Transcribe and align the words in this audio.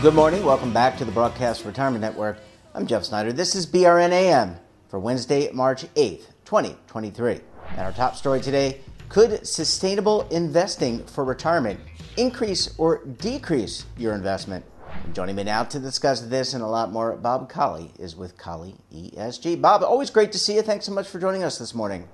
Well, 0.00 0.10
good 0.12 0.16
morning. 0.16 0.46
Welcome 0.46 0.72
back 0.72 0.96
to 0.96 1.04
the 1.04 1.12
Broadcast 1.12 1.66
Retirement 1.66 2.00
Network. 2.00 2.38
I'm 2.74 2.86
Jeff 2.86 3.04
Snyder. 3.04 3.34
This 3.34 3.54
is 3.54 3.66
BRNAM 3.66 4.58
for 4.88 4.98
Wednesday, 4.98 5.52
March 5.52 5.82
8th, 5.94 6.24
2023. 6.46 7.40
And 7.72 7.80
our 7.80 7.92
top 7.92 8.16
story 8.16 8.40
today 8.40 8.80
could 9.10 9.46
sustainable 9.46 10.26
investing 10.30 11.04
for 11.04 11.22
retirement 11.22 11.78
increase 12.16 12.74
or 12.78 13.04
decrease 13.04 13.84
your 13.98 14.14
investment? 14.14 14.64
And 15.04 15.14
joining 15.14 15.36
me 15.36 15.44
now 15.44 15.64
to 15.64 15.78
discuss 15.78 16.22
this 16.22 16.54
and 16.54 16.62
a 16.62 16.66
lot 16.66 16.90
more, 16.90 17.14
Bob 17.16 17.50
Colley 17.50 17.92
is 17.98 18.16
with 18.16 18.38
Colley 18.38 18.76
ESG. 18.90 19.60
Bob, 19.60 19.82
always 19.82 20.08
great 20.08 20.32
to 20.32 20.38
see 20.38 20.54
you. 20.54 20.62
Thanks 20.62 20.86
so 20.86 20.92
much 20.92 21.08
for 21.08 21.20
joining 21.20 21.42
us 21.42 21.58
this 21.58 21.74
morning. 21.74 22.08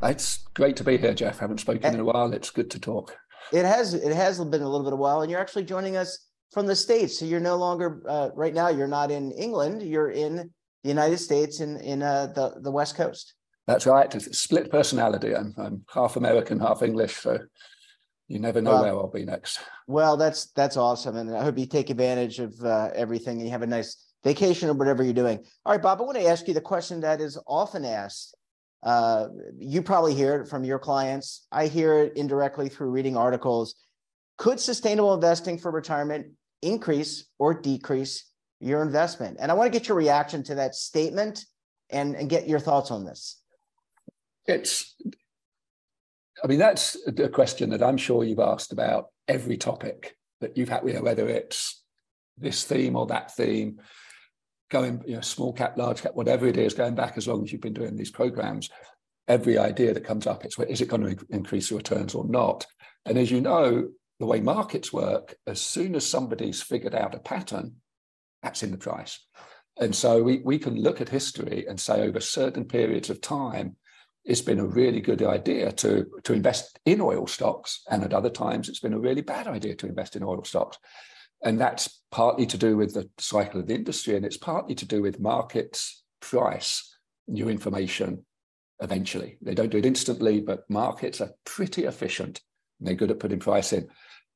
It's 0.00 0.44
great 0.54 0.76
to 0.76 0.84
be 0.84 0.96
here, 0.96 1.12
Jeff. 1.12 1.38
I 1.38 1.40
haven't 1.40 1.58
spoken 1.58 1.86
and 1.86 1.94
in 1.96 2.00
a 2.02 2.04
while. 2.04 2.32
It's 2.32 2.50
good 2.50 2.70
to 2.70 2.78
talk. 2.78 3.16
It 3.50 3.64
has. 3.64 3.94
It 3.94 4.14
has 4.14 4.38
been 4.38 4.62
a 4.62 4.68
little 4.68 4.84
bit 4.84 4.92
of 4.92 5.00
a 5.00 5.02
while, 5.02 5.22
and 5.22 5.30
you're 5.30 5.40
actually 5.40 5.64
joining 5.64 5.96
us 5.96 6.28
from 6.52 6.66
the 6.66 6.76
states. 6.76 7.18
So 7.18 7.24
you're 7.24 7.40
no 7.40 7.56
longer 7.56 8.02
uh, 8.08 8.30
right 8.34 8.54
now. 8.54 8.68
You're 8.68 8.86
not 8.86 9.10
in 9.10 9.32
England. 9.32 9.82
You're 9.82 10.10
in 10.10 10.36
the 10.82 10.88
United 10.88 11.18
States 11.18 11.60
in 11.60 11.78
in 11.78 12.02
uh, 12.02 12.26
the 12.34 12.60
the 12.60 12.70
West 12.70 12.94
Coast. 12.96 13.34
That's 13.66 13.86
right. 13.86 14.12
It's 14.14 14.38
split 14.38 14.70
personality. 14.70 15.34
I'm, 15.34 15.54
I'm 15.56 15.84
half 15.92 16.16
American, 16.16 16.58
half 16.58 16.82
English. 16.82 17.16
So 17.16 17.38
you 18.28 18.38
never 18.38 18.60
know 18.60 18.72
well, 18.72 18.82
where 18.82 18.92
I'll 18.92 19.10
be 19.10 19.24
next. 19.24 19.60
Well, 19.86 20.16
that's 20.16 20.46
that's 20.52 20.76
awesome, 20.76 21.16
and 21.16 21.34
I 21.34 21.42
hope 21.42 21.58
you 21.58 21.66
take 21.66 21.90
advantage 21.90 22.38
of 22.38 22.54
uh, 22.62 22.90
everything 22.94 23.38
and 23.38 23.46
you 23.46 23.50
have 23.50 23.62
a 23.62 23.66
nice 23.66 23.96
vacation 24.24 24.68
or 24.68 24.74
whatever 24.74 25.02
you're 25.02 25.12
doing. 25.12 25.38
All 25.64 25.72
right, 25.72 25.82
Bob. 25.82 26.00
I 26.00 26.04
want 26.04 26.18
to 26.18 26.26
ask 26.26 26.46
you 26.46 26.54
the 26.54 26.60
question 26.60 27.00
that 27.00 27.20
is 27.20 27.38
often 27.46 27.84
asked. 27.84 28.36
Uh, 28.82 29.28
you 29.58 29.80
probably 29.80 30.12
hear 30.12 30.42
it 30.42 30.48
from 30.48 30.64
your 30.64 30.78
clients. 30.78 31.46
I 31.52 31.68
hear 31.68 32.00
it 32.00 32.16
indirectly 32.16 32.68
through 32.68 32.90
reading 32.90 33.16
articles. 33.16 33.76
Could 34.38 34.58
sustainable 34.58 35.14
investing 35.14 35.56
for 35.56 35.70
retirement 35.70 36.26
increase 36.62 37.26
or 37.38 37.52
decrease 37.54 38.24
your 38.60 38.82
investment? 38.82 39.36
And 39.40 39.50
I 39.50 39.54
want 39.54 39.72
to 39.72 39.78
get 39.78 39.88
your 39.88 39.96
reaction 39.96 40.42
to 40.44 40.54
that 40.56 40.74
statement 40.74 41.44
and, 41.90 42.16
and 42.16 42.30
get 42.30 42.48
your 42.48 42.60
thoughts 42.60 42.90
on 42.90 43.04
this. 43.04 43.40
It's, 44.46 44.96
I 46.42 46.46
mean, 46.46 46.58
that's 46.58 46.96
a 47.06 47.28
question 47.28 47.70
that 47.70 47.82
I'm 47.82 47.96
sure 47.96 48.24
you've 48.24 48.38
asked 48.38 48.72
about 48.72 49.06
every 49.28 49.56
topic 49.56 50.16
that 50.40 50.56
you've 50.56 50.68
had, 50.68 50.82
you 50.86 50.94
know, 50.94 51.02
whether 51.02 51.28
it's 51.28 51.82
this 52.38 52.64
theme 52.64 52.96
or 52.96 53.06
that 53.06 53.34
theme, 53.34 53.80
going, 54.70 55.02
you 55.06 55.14
know, 55.14 55.20
small 55.20 55.52
cap, 55.52 55.76
large 55.76 56.02
cap, 56.02 56.14
whatever 56.14 56.46
it 56.46 56.56
is, 56.56 56.74
going 56.74 56.94
back 56.94 57.16
as 57.16 57.28
long 57.28 57.44
as 57.44 57.52
you've 57.52 57.60
been 57.60 57.74
doing 57.74 57.96
these 57.96 58.10
programs, 58.10 58.70
every 59.28 59.58
idea 59.58 59.94
that 59.94 60.04
comes 60.04 60.26
up, 60.26 60.44
it's 60.44 60.58
is 60.58 60.80
it 60.80 60.88
going 60.88 61.02
to 61.02 61.26
increase 61.30 61.70
your 61.70 61.78
returns 61.78 62.14
or 62.14 62.26
not? 62.26 62.66
And 63.04 63.18
as 63.18 63.30
you 63.30 63.40
know, 63.40 63.88
the 64.22 64.26
way 64.26 64.40
markets 64.40 64.92
work, 64.92 65.34
as 65.48 65.60
soon 65.60 65.96
as 65.96 66.06
somebody's 66.06 66.62
figured 66.62 66.94
out 66.94 67.12
a 67.12 67.18
pattern, 67.18 67.74
that's 68.40 68.62
in 68.62 68.70
the 68.70 68.78
price. 68.78 69.18
And 69.80 69.96
so 69.96 70.22
we, 70.22 70.40
we 70.44 70.60
can 70.60 70.76
look 70.76 71.00
at 71.00 71.08
history 71.08 71.66
and 71.68 71.80
say 71.80 72.02
over 72.02 72.20
certain 72.20 72.64
periods 72.64 73.10
of 73.10 73.20
time, 73.20 73.74
it's 74.24 74.40
been 74.40 74.60
a 74.60 74.64
really 74.64 75.00
good 75.00 75.24
idea 75.24 75.72
to, 75.72 76.06
to 76.22 76.32
invest 76.34 76.78
in 76.84 77.00
oil 77.00 77.26
stocks. 77.26 77.82
And 77.90 78.04
at 78.04 78.14
other 78.14 78.30
times, 78.30 78.68
it's 78.68 78.78
been 78.78 78.92
a 78.92 79.00
really 79.00 79.22
bad 79.22 79.48
idea 79.48 79.74
to 79.74 79.88
invest 79.88 80.14
in 80.14 80.22
oil 80.22 80.44
stocks. 80.44 80.78
And 81.42 81.60
that's 81.60 82.00
partly 82.12 82.46
to 82.46 82.56
do 82.56 82.76
with 82.76 82.94
the 82.94 83.10
cycle 83.18 83.58
of 83.58 83.66
the 83.66 83.74
industry, 83.74 84.14
and 84.14 84.24
it's 84.24 84.36
partly 84.36 84.76
to 84.76 84.86
do 84.86 85.02
with 85.02 85.18
markets, 85.18 86.04
price, 86.20 86.96
new 87.26 87.48
information 87.48 88.24
eventually. 88.78 89.36
They 89.42 89.54
don't 89.56 89.70
do 89.72 89.78
it 89.78 89.84
instantly, 89.84 90.40
but 90.40 90.70
markets 90.70 91.20
are 91.20 91.32
pretty 91.44 91.86
efficient. 91.86 92.40
And 92.78 92.86
they're 92.86 92.94
good 92.94 93.10
at 93.10 93.18
putting 93.18 93.40
price 93.40 93.72
in 93.72 93.88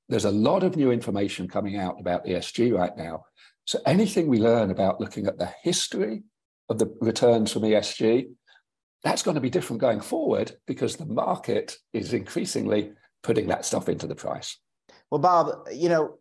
there's 0.09 0.25
a 0.25 0.31
lot 0.31 0.63
of 0.63 0.77
new 0.77 0.91
information 0.91 1.49
coming 1.49 1.77
out 1.77 2.01
about 2.01 2.27
ESG 2.27 2.77
right 2.77 2.97
now. 2.97 3.25
So 3.65 3.81
anything 3.87 4.29
we 4.29 4.39
learn 4.39 4.71
about 4.71 5.01
looking 5.01 5.27
at 5.27 5.39
the 5.39 5.53
history 5.63 6.23
of 6.69 6.79
the 6.79 6.95
returns 7.01 7.53
from 7.53 7.63
ESG, 7.63 8.29
that's 9.03 9.23
going 9.23 9.35
to 9.35 9.41
be 9.41 9.51
different 9.51 9.81
going 9.81 10.01
forward 10.01 10.53
because 10.67 10.97
the 10.97 11.07
market 11.07 11.77
is 11.93 12.13
increasingly 12.13 12.93
putting 13.23 13.49
that 13.49 13.65
stuff 13.65 13.89
into 13.89 14.07
the 14.07 14.15
price. 14.15 14.59
Well, 15.11 15.21
Bob, 15.21 15.69
you 15.73 15.89
know, 15.89 16.19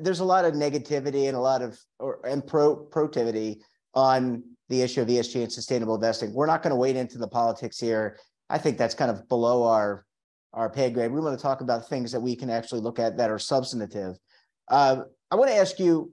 there's 0.00 0.20
a 0.20 0.24
lot 0.24 0.44
of 0.44 0.54
negativity 0.54 1.28
and 1.28 1.36
a 1.36 1.40
lot 1.40 1.62
of 1.62 1.78
or 1.98 2.20
and 2.26 2.46
pro 2.46 2.76
protivity 2.76 3.60
on 3.94 4.42
the 4.68 4.82
issue 4.82 5.00
of 5.00 5.08
ESG 5.08 5.42
and 5.42 5.52
sustainable 5.52 5.94
investing. 5.94 6.34
We're 6.34 6.46
not 6.46 6.62
going 6.62 6.70
to 6.70 6.76
wade 6.76 6.96
into 6.96 7.18
the 7.18 7.28
politics 7.28 7.78
here. 7.78 8.18
I 8.50 8.58
think 8.58 8.76
that's 8.76 8.94
kind 8.94 9.10
of 9.10 9.28
below 9.28 9.64
our 9.64 10.04
our 10.52 10.70
pay 10.70 10.90
grade. 10.90 11.12
We 11.12 11.20
want 11.20 11.38
to 11.38 11.42
talk 11.42 11.60
about 11.60 11.88
things 11.88 12.12
that 12.12 12.20
we 12.20 12.36
can 12.36 12.50
actually 12.50 12.80
look 12.80 12.98
at 12.98 13.16
that 13.16 13.30
are 13.30 13.38
substantive. 13.38 14.16
Uh, 14.68 15.02
I 15.30 15.36
want 15.36 15.50
to 15.50 15.56
ask 15.56 15.78
you 15.78 16.12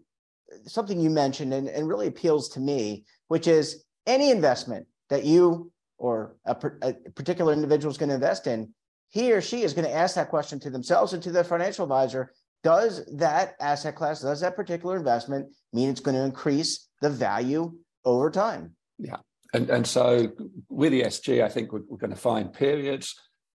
something 0.65 0.99
you 0.99 1.09
mentioned 1.09 1.53
and, 1.53 1.67
and 1.67 1.87
really 1.87 2.07
appeals 2.07 2.49
to 2.49 2.59
me, 2.59 3.05
which 3.27 3.47
is 3.47 3.85
any 4.05 4.31
investment 4.31 4.87
that 5.09 5.23
you 5.23 5.71
or 5.97 6.35
a, 6.45 6.55
a 6.81 6.93
particular 7.15 7.53
individual 7.53 7.91
is 7.91 7.97
going 7.97 8.09
to 8.09 8.15
invest 8.15 8.47
in, 8.47 8.73
he 9.09 9.31
or 9.31 9.41
she 9.41 9.61
is 9.61 9.73
going 9.73 9.87
to 9.87 9.93
ask 9.93 10.15
that 10.15 10.29
question 10.29 10.59
to 10.59 10.69
themselves 10.69 11.13
and 11.13 11.23
to 11.23 11.31
their 11.31 11.43
financial 11.43 11.83
advisor. 11.83 12.33
Does 12.63 13.05
that 13.15 13.55
asset 13.61 13.95
class, 13.95 14.21
does 14.21 14.41
that 14.41 14.55
particular 14.55 14.97
investment 14.97 15.47
mean 15.71 15.89
it's 15.89 15.99
going 15.99 16.15
to 16.15 16.23
increase 16.23 16.89
the 17.01 17.09
value 17.09 17.73
over 18.03 18.29
time? 18.29 18.75
Yeah. 18.97 19.17
And, 19.53 19.69
and 19.69 19.87
so 19.87 20.31
with 20.67 20.91
ESG, 20.91 21.43
I 21.43 21.49
think 21.49 21.71
we're, 21.71 21.83
we're 21.87 21.97
going 21.97 22.09
to 22.09 22.17
find 22.17 22.51
periods 22.51 23.15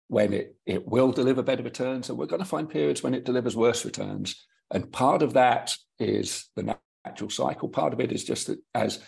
when 0.09 0.33
it, 0.33 0.57
it 0.67 0.87
will 0.87 1.13
deliver 1.13 1.43
better 1.43 1.63
returns, 1.63 2.09
and 2.09 2.19
we're 2.19 2.27
going 2.27 2.43
to 2.43 2.49
find 2.49 2.69
periods 2.69 3.03
when 3.03 3.15
it 3.15 3.25
delivers 3.25 3.57
worse 3.57 3.85
returns. 3.85 4.47
And 4.71 4.93
part 4.93 5.23
of 5.23 5.33
that 5.35 5.75
is 5.99 6.49
the 6.57 6.77
natural 7.05 7.31
cycle. 7.31 7.69
Part 7.69 7.93
of 7.93 8.01
it 8.01 8.13
is 8.13 8.25
just 8.25 8.47
that 8.49 8.59
as 8.75 9.01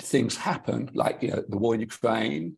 things 0.00 0.36
happen, 0.36 0.90
like 0.94 1.22
you 1.22 1.30
know, 1.30 1.42
the 1.48 1.58
war 1.58 1.74
in 1.74 1.80
Ukraine, 1.80 2.56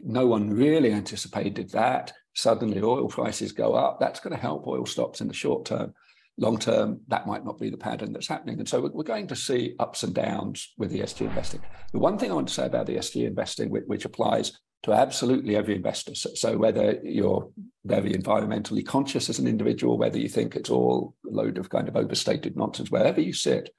no 0.00 0.26
one 0.26 0.50
really 0.50 0.92
anticipated 0.92 1.70
that. 1.70 2.12
Suddenly, 2.34 2.80
oil 2.80 3.08
prices 3.08 3.52
go 3.52 3.74
up. 3.74 3.98
That's 3.98 4.20
going 4.20 4.34
to 4.34 4.40
help 4.40 4.66
oil 4.66 4.86
stocks 4.86 5.20
in 5.20 5.28
the 5.28 5.34
short 5.34 5.64
term. 5.64 5.94
Long 6.38 6.58
term, 6.58 7.00
that 7.08 7.26
might 7.26 7.44
not 7.44 7.58
be 7.58 7.70
the 7.70 7.76
pattern 7.76 8.12
that's 8.12 8.28
happening. 8.28 8.58
And 8.60 8.68
so 8.68 8.88
we're 8.94 9.02
going 9.02 9.26
to 9.26 9.36
see 9.36 9.74
ups 9.78 10.04
and 10.04 10.14
downs 10.14 10.72
with 10.78 10.92
ESG 10.92 11.22
investing. 11.22 11.60
The 11.92 11.98
one 11.98 12.18
thing 12.18 12.30
I 12.30 12.34
want 12.34 12.48
to 12.48 12.54
say 12.54 12.66
about 12.66 12.86
ESG 12.86 13.26
investing, 13.26 13.68
which 13.68 14.04
applies 14.04 14.58
to 14.82 14.92
absolutely 14.92 15.56
every 15.56 15.76
investor. 15.76 16.14
So, 16.14 16.30
so, 16.34 16.56
whether 16.56 16.98
you're 17.02 17.50
very 17.84 18.12
environmentally 18.12 18.84
conscious 18.84 19.28
as 19.28 19.38
an 19.38 19.46
individual, 19.46 19.98
whether 19.98 20.18
you 20.18 20.28
think 20.28 20.56
it's 20.56 20.70
all 20.70 21.14
a 21.28 21.32
load 21.32 21.58
of 21.58 21.70
kind 21.70 21.88
of 21.88 21.96
overstated 21.96 22.56
nonsense, 22.56 22.90
wherever 22.90 23.20
you 23.20 23.32
sit 23.32 23.70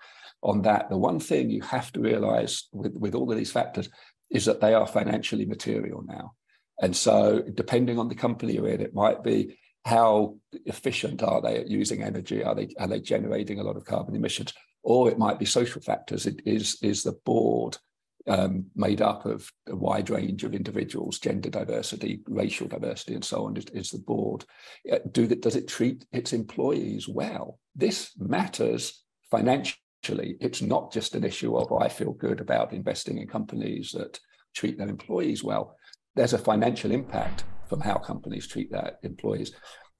on 0.44 0.62
that, 0.64 0.90
the 0.90 0.98
one 0.98 1.20
thing 1.20 1.50
you 1.50 1.62
have 1.62 1.92
to 1.94 2.02
realize 2.02 2.68
with, 2.72 2.94
with 2.96 3.16
all 3.16 3.32
of 3.32 3.38
these 3.38 3.52
factors 3.52 3.90
is 4.30 4.46
that 4.46 4.62
they 4.62 4.74
are 4.74 4.88
financially 4.88 5.46
material 5.46 6.04
now. 6.06 6.34
And 6.82 6.96
so, 6.96 7.44
depending 7.54 8.00
on 8.00 8.08
the 8.08 8.16
company 8.16 8.54
you're 8.54 8.68
in, 8.68 8.82
it 8.82 8.94
might 8.94 9.24
be 9.24 9.58
how 9.86 10.38
efficient 10.66 11.24
are 11.24 11.42
they 11.42 11.58
at 11.58 11.68
using 11.68 12.04
energy? 12.04 12.44
Are 12.44 12.56
they 12.56 12.70
are 12.80 12.88
they 12.88 13.00
generating 13.00 13.60
a 13.60 13.64
lot 13.64 13.78
of 13.78 13.86
carbon 13.86 14.16
emissions? 14.16 14.54
Or 14.84 15.10
it 15.10 15.18
might 15.18 15.40
be 15.40 15.46
social 15.46 15.82
factors. 15.82 16.26
It 16.26 16.42
is 16.46 16.78
is 16.82 17.04
the 17.04 17.18
board 17.26 17.78
um, 18.28 18.66
made 18.76 19.02
up 19.02 19.26
of 19.26 19.52
a 19.68 19.76
wide 19.76 20.09
range 20.09 20.44
of 20.44 20.54
individuals, 20.54 21.20
gender 21.20 21.50
diversity, 21.50 22.22
racial 22.28 22.68
diversity, 22.68 23.14
and 23.14 23.26
so 23.26 23.46
on, 23.46 23.58
is, 23.58 23.66
is 23.74 23.92
the 23.92 24.00
board. 24.00 24.46
Uh, 24.91 25.00
do 25.12 25.28
that, 25.28 25.41
does 25.41 25.56
it 25.56 25.68
treat 25.68 26.06
its 26.12 26.34
employees 26.34 27.08
well? 27.08 27.59
This 27.76 28.12
matters 28.18 29.03
financially. 29.29 30.38
It's 30.40 30.62
not 30.62 30.91
just 30.91 31.16
an 31.16 31.23
issue 31.23 31.56
of, 31.56 31.72
I 31.72 31.90
feel 31.90 32.14
good 32.14 32.40
about 32.40 32.73
investing 32.73 33.18
in 33.18 33.28
companies 33.28 33.91
that 33.91 34.20
treat 34.53 34.78
their 34.78 34.90
employees 34.90 35.44
well. 35.44 35.76
There's 36.16 36.34
a 36.34 36.38
financial 36.38 36.91
impact 36.91 37.44
from 37.68 37.79
how 37.79 37.96
companies 37.96 38.47
treat 38.47 38.72
their 38.72 38.97
employees. 39.03 39.53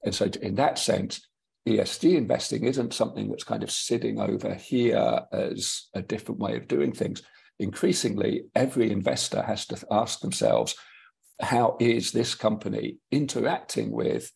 And 0.04 0.14
so, 0.14 0.26
in 0.42 0.56
that 0.56 0.78
sense, 0.78 1.26
ESG 1.66 2.16
investing 2.16 2.64
isn't 2.64 2.92
something 2.92 3.30
that's 3.30 3.44
kind 3.44 3.62
of 3.62 3.70
sitting 3.70 4.20
over 4.20 4.52
here 4.54 5.20
as 5.32 5.88
a 5.94 6.02
different 6.02 6.40
way 6.40 6.56
of 6.56 6.66
doing 6.66 6.92
things 6.92 7.22
increasingly 7.62 8.44
every 8.54 8.90
investor 8.90 9.42
has 9.42 9.66
to 9.66 9.78
ask 9.90 10.20
themselves 10.20 10.74
how 11.40 11.76
is 11.80 12.12
this 12.12 12.34
company 12.34 12.98
interacting 13.10 13.90
with 13.90 14.30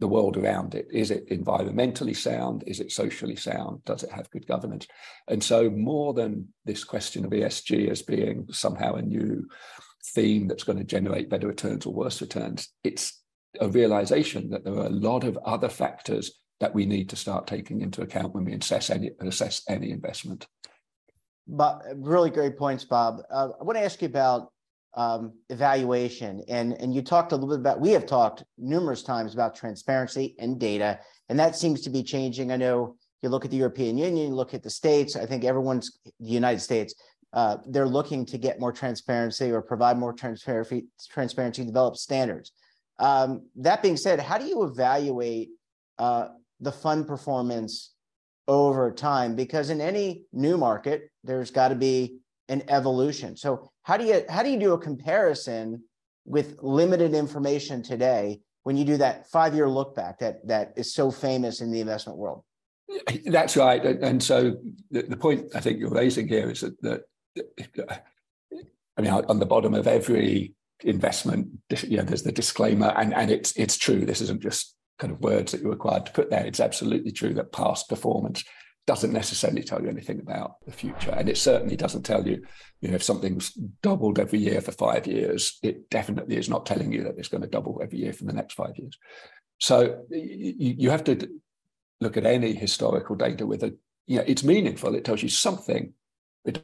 the 0.00 0.08
world 0.08 0.36
around 0.36 0.74
it? 0.74 0.86
Is 0.92 1.10
it 1.10 1.28
environmentally 1.30 2.16
sound? 2.16 2.64
Is 2.66 2.80
it 2.80 2.92
socially 2.92 3.36
sound? 3.36 3.84
Does 3.84 4.02
it 4.02 4.10
have 4.10 4.30
good 4.30 4.46
governance? 4.46 4.86
And 5.28 5.42
so, 5.42 5.70
more 5.70 6.14
than 6.14 6.48
this 6.64 6.84
question 6.84 7.24
of 7.24 7.30
ESG 7.30 7.90
as 7.90 8.02
being 8.02 8.46
somehow 8.50 8.94
a 8.94 9.02
new 9.02 9.48
theme 10.14 10.48
that's 10.48 10.64
going 10.64 10.78
to 10.78 10.84
generate 10.84 11.30
better 11.30 11.48
returns 11.48 11.86
or 11.86 11.94
worse 11.94 12.20
returns, 12.20 12.68
it's 12.82 13.22
a 13.60 13.68
realization 13.68 14.50
that 14.50 14.64
there 14.64 14.74
are 14.74 14.86
a 14.86 14.90
lot 14.90 15.24
of 15.24 15.38
other 15.38 15.68
factors 15.68 16.38
that 16.60 16.74
we 16.74 16.86
need 16.86 17.08
to 17.08 17.16
start 17.16 17.46
taking 17.46 17.80
into 17.80 18.02
account 18.02 18.34
when 18.34 18.44
we 18.44 18.52
assess 18.52 18.90
any, 18.90 19.10
assess 19.20 19.62
any 19.68 19.90
investment. 19.90 20.46
But 21.46 21.82
really 21.96 22.30
great 22.30 22.56
points, 22.56 22.84
Bob. 22.84 23.20
Uh, 23.30 23.50
I 23.60 23.64
want 23.64 23.76
to 23.78 23.84
ask 23.84 24.00
you 24.00 24.06
about 24.06 24.50
um, 24.96 25.32
evaluation, 25.50 26.42
and 26.48 26.72
and 26.74 26.94
you 26.94 27.02
talked 27.02 27.32
a 27.32 27.36
little 27.36 27.50
bit 27.50 27.60
about. 27.60 27.80
We 27.80 27.90
have 27.90 28.06
talked 28.06 28.44
numerous 28.56 29.02
times 29.02 29.34
about 29.34 29.54
transparency 29.54 30.34
and 30.38 30.58
data, 30.58 31.00
and 31.28 31.38
that 31.38 31.56
seems 31.56 31.82
to 31.82 31.90
be 31.90 32.02
changing. 32.02 32.52
I 32.52 32.56
know 32.56 32.96
you 33.22 33.28
look 33.28 33.44
at 33.44 33.50
the 33.50 33.56
European 33.56 33.98
Union, 33.98 34.28
you 34.28 34.34
look 34.34 34.54
at 34.54 34.62
the 34.62 34.70
states. 34.70 35.16
I 35.16 35.26
think 35.26 35.44
everyone's 35.44 35.98
the 36.04 36.12
United 36.20 36.60
States. 36.60 36.94
Uh, 37.32 37.56
they're 37.66 37.88
looking 37.88 38.24
to 38.26 38.38
get 38.38 38.60
more 38.60 38.72
transparency 38.72 39.50
or 39.50 39.60
provide 39.60 39.98
more 39.98 40.12
transparency, 40.12 40.84
transparency, 41.10 41.64
develop 41.64 41.96
standards. 41.96 42.52
Um, 43.00 43.48
that 43.56 43.82
being 43.82 43.96
said, 43.96 44.20
how 44.20 44.38
do 44.38 44.44
you 44.44 44.62
evaluate 44.62 45.48
uh, 45.98 46.28
the 46.60 46.70
fund 46.70 47.08
performance 47.08 47.93
over 48.48 48.90
time? 48.92 49.36
Because 49.36 49.70
in 49.70 49.80
any 49.80 50.24
new 50.32 50.56
market, 50.56 51.10
there's 51.22 51.50
got 51.50 51.68
to 51.68 51.74
be 51.74 52.18
an 52.48 52.62
evolution. 52.68 53.36
So 53.36 53.70
how 53.82 53.96
do 53.96 54.04
you 54.04 54.24
how 54.28 54.42
do 54.42 54.50
you 54.50 54.58
do 54.58 54.72
a 54.72 54.78
comparison 54.78 55.82
with 56.24 56.56
limited 56.62 57.14
information 57.14 57.82
today 57.82 58.40
when 58.62 58.76
you 58.76 58.84
do 58.84 58.96
that 58.96 59.28
five 59.30 59.54
year 59.54 59.68
look 59.68 59.94
back 59.94 60.18
that 60.18 60.46
that 60.46 60.72
is 60.76 60.92
so 60.94 61.10
famous 61.10 61.60
in 61.60 61.70
the 61.70 61.80
investment 61.80 62.18
world? 62.18 62.42
That's 63.26 63.56
right. 63.56 63.84
And 63.84 64.22
so 64.22 64.56
the, 64.90 65.16
point 65.16 65.46
I 65.54 65.60
think 65.60 65.80
you're 65.80 65.90
raising 65.90 66.28
here 66.28 66.50
is 66.50 66.60
that, 66.60 66.80
that 66.82 68.04
I 68.96 69.00
mean, 69.00 69.10
on 69.10 69.38
the 69.38 69.46
bottom 69.46 69.74
of 69.74 69.86
every 69.86 70.54
investment, 70.82 71.48
you 71.82 71.96
know, 71.96 72.04
there's 72.04 72.22
the 72.22 72.32
disclaimer, 72.32 72.92
and, 72.96 73.14
and 73.14 73.30
it's 73.30 73.56
it's 73.56 73.76
true. 73.76 74.04
This 74.04 74.20
isn't 74.20 74.42
just 74.42 74.74
kind 74.98 75.12
of 75.12 75.20
words 75.20 75.52
that 75.52 75.60
you're 75.60 75.70
required 75.70 76.06
to 76.06 76.12
put 76.12 76.30
there. 76.30 76.44
It's 76.46 76.60
absolutely 76.60 77.12
true 77.12 77.34
that 77.34 77.52
past 77.52 77.88
performance 77.88 78.44
doesn't 78.86 79.12
necessarily 79.12 79.62
tell 79.62 79.82
you 79.82 79.88
anything 79.88 80.20
about 80.20 80.56
the 80.66 80.72
future. 80.72 81.10
And 81.10 81.28
it 81.28 81.38
certainly 81.38 81.76
doesn't 81.76 82.02
tell 82.02 82.26
you, 82.26 82.44
you 82.80 82.88
know, 82.90 82.94
if 82.94 83.02
something's 83.02 83.50
doubled 83.82 84.18
every 84.18 84.38
year 84.38 84.60
for 84.60 84.72
five 84.72 85.06
years, 85.06 85.58
it 85.62 85.88
definitely 85.88 86.36
is 86.36 86.50
not 86.50 86.66
telling 86.66 86.92
you 86.92 87.02
that 87.04 87.14
it's 87.16 87.28
going 87.28 87.42
to 87.42 87.48
double 87.48 87.80
every 87.82 87.98
year 87.98 88.12
for 88.12 88.24
the 88.24 88.32
next 88.32 88.54
five 88.54 88.76
years. 88.76 88.98
So 89.58 90.04
you, 90.10 90.74
you 90.78 90.90
have 90.90 91.04
to 91.04 91.28
look 92.00 92.16
at 92.16 92.26
any 92.26 92.52
historical 92.52 93.16
data 93.16 93.46
with 93.46 93.62
a, 93.62 93.74
you 94.06 94.18
know, 94.18 94.24
it's 94.26 94.44
meaningful. 94.44 94.94
It 94.94 95.04
tells 95.04 95.22
you 95.22 95.30
something. 95.30 95.94
It 96.44 96.62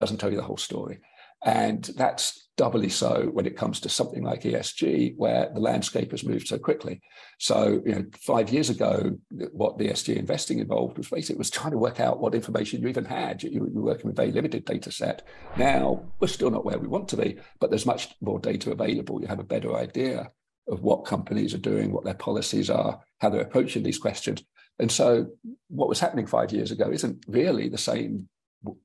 doesn't 0.00 0.16
tell 0.16 0.30
you 0.30 0.36
the 0.36 0.42
whole 0.42 0.56
story. 0.56 1.00
And 1.44 1.84
that's 1.96 2.48
doubly 2.56 2.88
so 2.88 3.28
when 3.32 3.46
it 3.46 3.56
comes 3.56 3.80
to 3.80 3.88
something 3.88 4.22
like 4.22 4.42
ESG, 4.42 5.14
where 5.16 5.50
the 5.52 5.60
landscape 5.60 6.12
has 6.12 6.24
moved 6.24 6.46
so 6.46 6.58
quickly. 6.58 7.00
So, 7.38 7.82
you 7.84 7.94
know, 7.94 8.04
five 8.20 8.50
years 8.50 8.70
ago, 8.70 9.18
what 9.52 9.76
the 9.76 9.88
ESG 9.88 10.16
investing 10.16 10.60
involved 10.60 10.96
was 10.96 11.10
basically 11.10 11.38
was 11.38 11.50
trying 11.50 11.72
to 11.72 11.78
work 11.78 12.00
out 12.00 12.20
what 12.20 12.34
information 12.34 12.80
you 12.80 12.88
even 12.88 13.04
had. 13.04 13.42
You 13.42 13.60
were 13.60 13.82
working 13.82 14.06
with 14.06 14.18
a 14.18 14.22
very 14.22 14.32
limited 14.32 14.64
data 14.64 14.90
set. 14.90 15.26
Now 15.56 16.04
we're 16.20 16.28
still 16.28 16.50
not 16.50 16.64
where 16.64 16.78
we 16.78 16.88
want 16.88 17.08
to 17.08 17.16
be, 17.16 17.38
but 17.60 17.70
there's 17.70 17.86
much 17.86 18.14
more 18.20 18.38
data 18.38 18.70
available. 18.70 19.20
You 19.20 19.26
have 19.26 19.40
a 19.40 19.44
better 19.44 19.74
idea 19.76 20.30
of 20.68 20.82
what 20.82 21.04
companies 21.04 21.52
are 21.52 21.58
doing, 21.58 21.92
what 21.92 22.04
their 22.04 22.14
policies 22.14 22.70
are, 22.70 23.00
how 23.20 23.28
they're 23.28 23.42
approaching 23.42 23.82
these 23.82 23.98
questions. 23.98 24.42
And 24.78 24.90
so, 24.90 25.26
what 25.68 25.88
was 25.88 26.00
happening 26.00 26.26
five 26.26 26.52
years 26.52 26.70
ago 26.70 26.90
isn't 26.90 27.24
really 27.28 27.68
the 27.68 27.78
same 27.78 28.28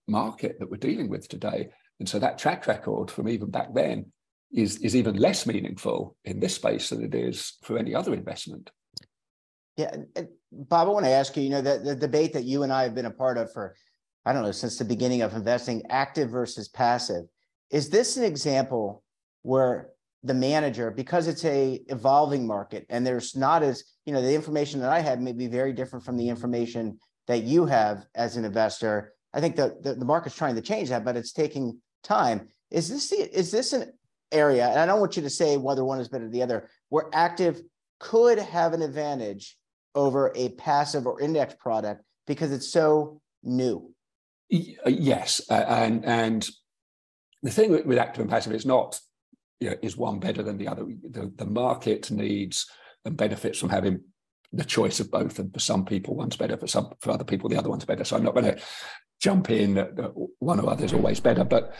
market 0.07 0.59
that 0.59 0.69
we're 0.69 0.77
dealing 0.77 1.09
with 1.09 1.27
today. 1.27 1.69
And 1.99 2.07
so 2.07 2.19
that 2.19 2.37
track 2.37 2.65
record 2.67 3.11
from 3.11 3.27
even 3.27 3.49
back 3.49 3.73
then 3.73 4.11
is, 4.51 4.77
is 4.77 4.95
even 4.95 5.15
less 5.15 5.45
meaningful 5.45 6.15
in 6.25 6.39
this 6.39 6.55
space 6.55 6.89
than 6.89 7.03
it 7.03 7.13
is 7.13 7.57
for 7.63 7.77
any 7.77 7.93
other 7.93 8.13
investment. 8.13 8.71
Yeah, 9.77 9.95
Bob, 10.51 10.87
I 10.87 10.91
want 10.91 11.05
to 11.05 11.11
ask 11.11 11.37
you, 11.37 11.43
you 11.43 11.49
know, 11.49 11.61
the, 11.61 11.79
the 11.79 11.95
debate 11.95 12.33
that 12.33 12.43
you 12.43 12.63
and 12.63 12.73
I 12.73 12.83
have 12.83 12.95
been 12.95 13.05
a 13.05 13.11
part 13.11 13.37
of 13.37 13.51
for, 13.53 13.75
I 14.25 14.33
don't 14.33 14.43
know, 14.43 14.51
since 14.51 14.77
the 14.77 14.85
beginning 14.85 15.21
of 15.21 15.33
investing, 15.33 15.83
active 15.89 16.29
versus 16.29 16.67
passive. 16.67 17.25
Is 17.69 17.89
this 17.89 18.17
an 18.17 18.23
example 18.23 19.03
where 19.43 19.89
the 20.23 20.33
manager, 20.33 20.91
because 20.91 21.27
it's 21.27 21.45
a 21.45 21.81
evolving 21.87 22.45
market 22.45 22.85
and 22.89 23.07
there's 23.07 23.35
not 23.35 23.63
as, 23.63 23.83
you 24.05 24.13
know, 24.13 24.21
the 24.21 24.33
information 24.33 24.81
that 24.81 24.89
I 24.89 24.99
have 24.99 25.21
may 25.21 25.31
be 25.31 25.47
very 25.47 25.71
different 25.71 26.03
from 26.03 26.17
the 26.17 26.27
information 26.27 26.99
that 27.27 27.43
you 27.43 27.65
have 27.65 28.05
as 28.15 28.35
an 28.35 28.43
investor. 28.43 29.13
I 29.33 29.39
think 29.39 29.55
that 29.55 29.83
the, 29.83 29.93
the 29.93 30.05
market's 30.05 30.35
trying 30.35 30.55
to 30.55 30.61
change 30.61 30.89
that, 30.89 31.05
but 31.05 31.15
it's 31.15 31.31
taking 31.31 31.79
time. 32.03 32.47
Is 32.71 32.89
this 32.89 33.09
the, 33.09 33.37
is 33.37 33.51
this 33.51 33.73
an 33.73 33.91
area? 34.31 34.67
And 34.67 34.79
I 34.79 34.85
don't 34.85 34.99
want 34.99 35.15
you 35.15 35.23
to 35.23 35.29
say 35.29 35.57
whether 35.57 35.83
one 35.83 35.99
is 35.99 36.07
better 36.07 36.25
than 36.25 36.33
the 36.33 36.43
other. 36.43 36.69
Where 36.89 37.09
active 37.13 37.61
could 37.99 38.39
have 38.39 38.73
an 38.73 38.81
advantage 38.81 39.57
over 39.95 40.31
a 40.35 40.49
passive 40.49 41.05
or 41.07 41.19
index 41.19 41.55
product 41.55 42.03
because 42.27 42.51
it's 42.51 42.71
so 42.71 43.21
new. 43.43 43.93
Uh, 44.53 44.89
yes, 44.89 45.41
uh, 45.49 45.65
and 45.67 46.05
and 46.05 46.49
the 47.43 47.51
thing 47.51 47.71
with, 47.71 47.85
with 47.85 47.97
active 47.97 48.21
and 48.21 48.29
passive 48.29 48.53
is 48.53 48.65
not 48.65 48.99
you 49.59 49.69
know, 49.69 49.75
is 49.81 49.97
one 49.97 50.19
better 50.19 50.41
than 50.41 50.57
the 50.57 50.67
other. 50.67 50.85
The, 50.85 51.31
the 51.35 51.45
market 51.45 52.09
needs 52.09 52.67
and 53.05 53.17
benefits 53.17 53.59
from 53.59 53.69
having 53.69 54.01
the 54.51 54.63
choice 54.63 54.99
of 54.99 55.11
both. 55.11 55.39
And 55.39 55.53
for 55.53 55.59
some 55.59 55.85
people, 55.85 56.15
one's 56.15 56.37
better. 56.37 56.57
For 56.57 56.67
some, 56.67 56.93
for 56.99 57.11
other 57.11 57.23
people, 57.23 57.49
the 57.49 57.57
other 57.57 57.69
one's 57.69 57.85
better. 57.85 58.03
So 58.03 58.15
I'm 58.15 58.23
not 58.23 58.33
going 58.33 58.55
to 58.55 58.61
jump 59.19 59.49
in 59.49 59.75
one 60.39 60.59
or 60.59 60.69
other 60.69 60.85
is 60.85 60.93
always 60.93 61.19
better. 61.19 61.43
But 61.43 61.73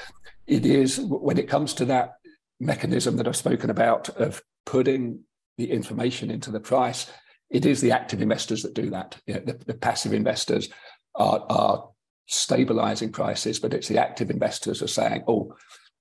it 0.47 0.65
is 0.65 1.00
when 1.00 1.38
it 1.38 1.47
comes 1.47 1.74
to 1.75 1.86
that 1.86 2.15
mechanism 2.59 3.18
that 3.18 3.27
I've 3.27 3.36
spoken 3.36 3.69
about 3.69 4.09
of 4.09 4.41
putting 4.65 5.21
the 5.57 5.71
information 5.71 6.30
into 6.30 6.51
the 6.51 6.59
price, 6.59 7.12
it 7.50 7.65
is 7.65 7.81
the 7.81 7.91
active 7.91 8.21
investors 8.21 8.63
that 8.63 8.74
do 8.74 8.89
that. 8.89 9.18
You 9.25 9.36
know, 9.36 9.41
the, 9.41 9.53
the, 9.65 9.74
passive 9.74 10.13
investors 10.13 10.69
are, 11.15 11.45
are 11.50 11.89
stabilizing 12.27 13.12
prices, 13.12 13.59
but 13.59 13.74
it's 13.74 13.88
the 13.88 13.97
active 13.97 14.30
investors 14.30 14.81
are 14.81 14.88
saying, 14.88 15.24
oh, 15.27 15.56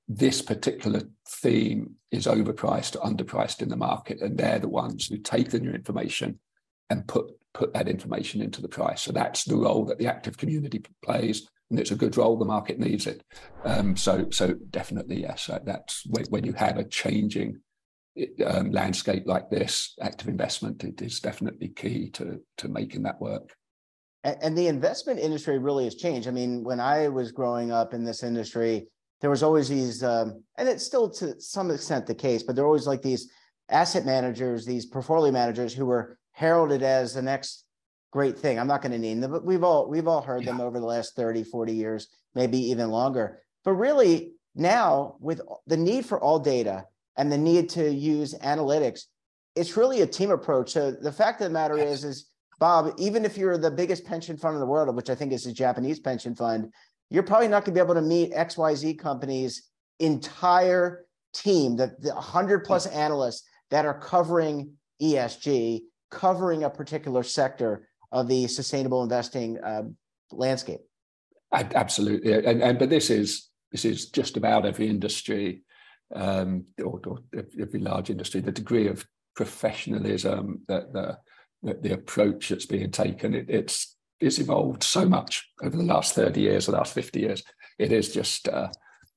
this 0.08 0.42
particular 0.42 1.02
theme 1.28 1.94
is 2.10 2.26
overpriced 2.26 2.96
or 2.96 3.00
underpriced 3.00 3.62
in 3.62 3.68
the 3.68 3.76
market. 3.76 4.20
And 4.20 4.36
they're 4.36 4.58
the 4.58 4.68
ones 4.68 5.06
who 5.06 5.18
take 5.18 5.50
the 5.50 5.60
new 5.60 5.72
information 5.72 6.38
and 6.90 7.06
put 7.06 7.26
put 7.58 7.74
that 7.74 7.88
information 7.88 8.40
into 8.40 8.62
the 8.62 8.68
price. 8.68 9.02
So 9.02 9.12
that's 9.12 9.44
the 9.44 9.56
role 9.56 9.84
that 9.86 9.98
the 9.98 10.06
active 10.06 10.38
community 10.38 10.82
plays, 11.04 11.48
and 11.70 11.78
it's 11.78 11.90
a 11.90 11.96
good 11.96 12.16
role. 12.16 12.38
The 12.38 12.44
market 12.44 12.78
needs 12.78 13.06
it. 13.06 13.22
Um, 13.64 13.96
so 13.96 14.30
so 14.30 14.54
definitely 14.70 15.20
yes, 15.20 15.50
that's 15.64 16.06
when, 16.30 16.44
you 16.44 16.52
have 16.52 16.78
a 16.78 16.84
changing 16.84 17.60
um, 18.46 18.70
landscape 18.70 19.24
like 19.26 19.50
this, 19.50 19.94
active 20.00 20.28
investment 20.28 20.82
it 20.84 21.02
is 21.02 21.20
definitely 21.20 21.68
key 21.68 22.10
to 22.10 22.40
to 22.58 22.68
making 22.68 23.02
that 23.02 23.20
work. 23.20 23.54
And, 24.24 24.36
and 24.42 24.58
the 24.58 24.68
investment 24.68 25.18
industry 25.18 25.58
really 25.58 25.84
has 25.84 25.96
changed. 25.96 26.28
I 26.28 26.30
mean, 26.30 26.64
when 26.64 26.80
I 26.80 27.08
was 27.08 27.32
growing 27.32 27.72
up 27.72 27.92
in 27.92 28.04
this 28.04 28.22
industry, 28.22 28.88
there 29.20 29.30
was 29.30 29.42
always 29.42 29.68
these, 29.68 30.02
um, 30.02 30.42
and 30.56 30.68
it's 30.68 30.84
still 30.84 31.10
to 31.10 31.40
some 31.40 31.70
extent 31.70 32.06
the 32.06 32.14
case, 32.14 32.42
but 32.44 32.54
there 32.54 32.64
are 32.64 32.68
always 32.68 32.86
like 32.86 33.02
these 33.02 33.30
asset 33.68 34.06
managers, 34.06 34.64
these 34.64 34.86
portfolio 34.86 35.32
managers 35.32 35.74
who 35.74 35.86
were 35.86 36.18
heralded 36.38 36.84
as 36.84 37.14
the 37.14 37.22
next 37.22 37.64
great 38.12 38.38
thing. 38.38 38.60
I'm 38.60 38.68
not 38.68 38.80
going 38.80 38.92
to 38.92 38.98
name 38.98 39.20
them, 39.20 39.32
but 39.32 39.44
we've 39.44 39.64
all 39.64 39.88
we've 39.88 40.06
all 40.06 40.22
heard 40.22 40.44
yeah. 40.44 40.52
them 40.52 40.60
over 40.60 40.78
the 40.78 40.86
last 40.86 41.16
30, 41.16 41.42
40 41.42 41.72
years, 41.72 42.08
maybe 42.36 42.58
even 42.70 42.90
longer. 42.90 43.42
But 43.64 43.72
really 43.72 44.34
now 44.54 45.16
with 45.18 45.40
the 45.66 45.76
need 45.76 46.06
for 46.06 46.20
all 46.20 46.38
data 46.38 46.84
and 47.16 47.30
the 47.30 47.38
need 47.38 47.68
to 47.70 47.92
use 47.92 48.34
analytics, 48.34 49.02
it's 49.56 49.76
really 49.76 50.02
a 50.02 50.06
team 50.06 50.30
approach. 50.30 50.70
So 50.70 50.92
the 50.92 51.10
fact 51.10 51.40
of 51.40 51.48
the 51.48 51.52
matter 51.52 51.76
is 51.76 52.04
is 52.04 52.30
Bob, 52.60 52.94
even 52.98 53.24
if 53.24 53.36
you're 53.36 53.58
the 53.58 53.70
biggest 53.70 54.04
pension 54.04 54.36
fund 54.36 54.54
in 54.54 54.60
the 54.60 54.66
world, 54.66 54.94
which 54.94 55.10
I 55.10 55.16
think 55.16 55.32
is 55.32 55.46
a 55.46 55.52
Japanese 55.52 55.98
pension 55.98 56.36
fund, 56.36 56.72
you're 57.10 57.24
probably 57.24 57.48
not 57.48 57.64
going 57.64 57.74
to 57.74 57.80
be 57.80 57.84
able 57.84 57.94
to 57.94 58.02
meet 58.02 58.32
XYZ 58.32 58.96
company's 58.96 59.64
entire 59.98 61.04
team, 61.34 61.74
the, 61.74 61.96
the 61.98 62.14
100 62.14 62.64
plus 62.64 62.86
analysts 62.86 63.42
that 63.70 63.84
are 63.84 63.98
covering 63.98 64.72
ESG 65.02 65.82
covering 66.10 66.64
a 66.64 66.70
particular 66.70 67.22
sector 67.22 67.88
of 68.12 68.28
the 68.28 68.46
sustainable 68.46 69.02
investing 69.02 69.58
uh, 69.58 69.82
landscape. 70.32 70.80
Absolutely, 71.52 72.32
and, 72.32 72.62
and 72.62 72.78
but 72.78 72.90
this 72.90 73.10
is 73.10 73.48
this 73.72 73.84
is 73.84 74.10
just 74.10 74.36
about 74.36 74.66
every 74.66 74.88
industry, 74.88 75.62
um, 76.14 76.64
or, 76.82 77.00
or, 77.06 77.18
every 77.58 77.80
large 77.80 78.10
industry. 78.10 78.40
The 78.40 78.52
degree 78.52 78.86
of 78.88 79.06
professionalism 79.34 80.62
that 80.68 80.92
the 80.92 81.18
the 81.62 81.92
approach 81.94 82.50
that's 82.50 82.66
being 82.66 82.90
taken, 82.90 83.34
it, 83.34 83.46
it's 83.48 83.96
it's 84.20 84.38
evolved 84.38 84.82
so 84.82 85.06
much 85.06 85.48
over 85.62 85.76
the 85.76 85.82
last 85.82 86.14
thirty 86.14 86.42
years, 86.42 86.66
the 86.66 86.72
last 86.72 86.92
fifty 86.92 87.20
years. 87.20 87.42
It 87.78 87.92
is 87.92 88.12
just, 88.12 88.48
uh, 88.48 88.68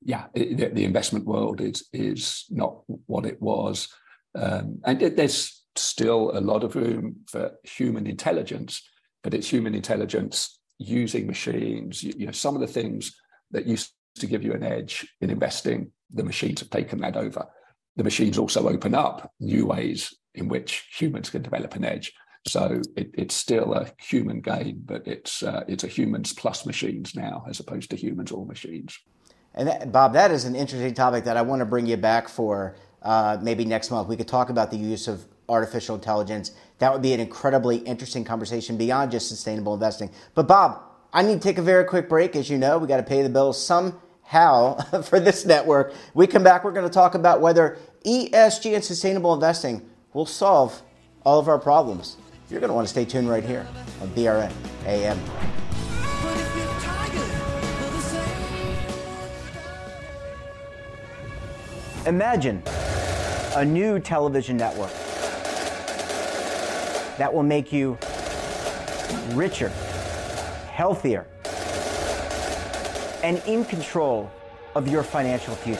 yeah, 0.03 0.25
the 0.33 0.85
investment 0.85 1.25
world 1.25 1.59
is 1.59 1.87
is 1.91 2.45
not 2.49 2.81
what 3.07 3.25
it 3.25 3.41
was, 3.41 3.89
um, 4.35 4.79
and 4.85 5.01
it, 5.01 5.17
there's 5.17 5.60
still 5.75 6.31
a 6.37 6.41
lot 6.41 6.63
of 6.63 6.75
room 6.75 7.17
for 7.27 7.51
human 7.63 8.07
intelligence, 8.07 8.87
but 9.23 9.33
it's 9.33 9.49
human 9.49 9.75
intelligence 9.75 10.59
using 10.77 11.27
machines. 11.27 12.03
You, 12.03 12.13
you, 12.17 12.25
know, 12.25 12.31
some 12.31 12.55
of 12.55 12.61
the 12.61 12.67
things 12.67 13.15
that 13.51 13.65
used 13.65 13.93
to 14.15 14.27
give 14.27 14.43
you 14.43 14.53
an 14.53 14.63
edge 14.63 15.07
in 15.21 15.29
investing, 15.29 15.91
the 16.09 16.23
machines 16.23 16.59
have 16.59 16.69
taken 16.69 16.99
that 17.01 17.15
over. 17.15 17.47
The 17.95 18.03
machines 18.03 18.37
also 18.37 18.67
open 18.67 18.95
up 18.95 19.31
new 19.39 19.65
ways 19.65 20.13
in 20.33 20.47
which 20.47 20.87
humans 20.97 21.29
can 21.29 21.41
develop 21.41 21.75
an 21.75 21.85
edge. 21.85 22.13
So 22.47 22.81
it, 22.95 23.11
it's 23.13 23.35
still 23.35 23.73
a 23.73 23.91
human 23.99 24.41
game, 24.41 24.81
but 24.83 25.05
it's 25.05 25.43
uh, 25.43 25.63
it's 25.67 25.83
a 25.83 25.87
humans 25.87 26.33
plus 26.33 26.65
machines 26.65 27.15
now, 27.15 27.43
as 27.47 27.59
opposed 27.59 27.91
to 27.91 27.95
humans 27.95 28.31
or 28.31 28.45
machines. 28.45 28.97
And 29.53 29.67
that, 29.67 29.91
Bob, 29.91 30.13
that 30.13 30.31
is 30.31 30.45
an 30.45 30.55
interesting 30.55 30.93
topic 30.93 31.25
that 31.25 31.37
I 31.37 31.41
want 31.41 31.59
to 31.59 31.65
bring 31.65 31.85
you 31.85 31.97
back 31.97 32.29
for 32.29 32.75
uh, 33.01 33.37
maybe 33.41 33.65
next 33.65 33.91
month. 33.91 34.07
We 34.07 34.15
could 34.15 34.27
talk 34.27 34.49
about 34.49 34.71
the 34.71 34.77
use 34.77 35.07
of 35.07 35.25
artificial 35.51 35.95
intelligence. 35.95 36.51
That 36.79 36.91
would 36.93 37.01
be 37.01 37.13
an 37.13 37.19
incredibly 37.19 37.77
interesting 37.77 38.23
conversation 38.23 38.77
beyond 38.77 39.11
just 39.11 39.27
sustainable 39.27 39.73
investing. 39.73 40.09
But 40.33 40.47
Bob, 40.47 40.81
I 41.13 41.21
need 41.21 41.33
to 41.33 41.39
take 41.39 41.57
a 41.57 41.61
very 41.61 41.83
quick 41.83 42.07
break. 42.07 42.35
As 42.35 42.49
you 42.49 42.57
know, 42.57 42.77
we 42.77 42.87
got 42.87 42.97
to 42.97 43.03
pay 43.03 43.21
the 43.21 43.29
bills 43.29 43.63
somehow 43.63 44.77
for 45.03 45.19
this 45.19 45.45
network. 45.45 45.93
We 46.13 46.25
come 46.25 46.43
back, 46.43 46.63
we're 46.63 46.71
going 46.71 46.87
to 46.87 46.93
talk 46.93 47.15
about 47.15 47.41
whether 47.41 47.77
ESG 48.05 48.73
and 48.73 48.83
sustainable 48.83 49.33
investing 49.33 49.87
will 50.13 50.25
solve 50.25 50.81
all 51.23 51.39
of 51.39 51.47
our 51.47 51.59
problems. 51.59 52.17
You're 52.49 52.59
going 52.59 52.69
to 52.69 52.73
want 52.73 52.87
to 52.87 52.91
stay 52.91 53.05
tuned 53.05 53.29
right 53.29 53.43
here 53.43 53.67
on 54.01 54.09
BRN 54.09 54.51
AM. 54.85 55.19
Imagine 62.07 62.63
a 63.55 63.63
new 63.63 63.99
television 63.99 64.57
network 64.57 64.91
that 67.21 67.31
will 67.31 67.43
make 67.43 67.71
you 67.71 67.99
richer, 69.33 69.69
healthier, 70.71 71.27
and 73.23 73.39
in 73.45 73.63
control 73.63 74.31
of 74.73 74.87
your 74.87 75.03
financial 75.03 75.53
future. 75.53 75.79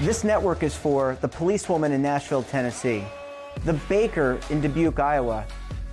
This 0.00 0.24
network 0.24 0.62
is 0.62 0.74
for 0.74 1.18
the 1.20 1.28
policewoman 1.28 1.92
in 1.92 2.00
Nashville, 2.00 2.44
Tennessee, 2.44 3.04
the 3.66 3.74
baker 3.86 4.40
in 4.48 4.62
Dubuque, 4.62 4.98
Iowa, 4.98 5.44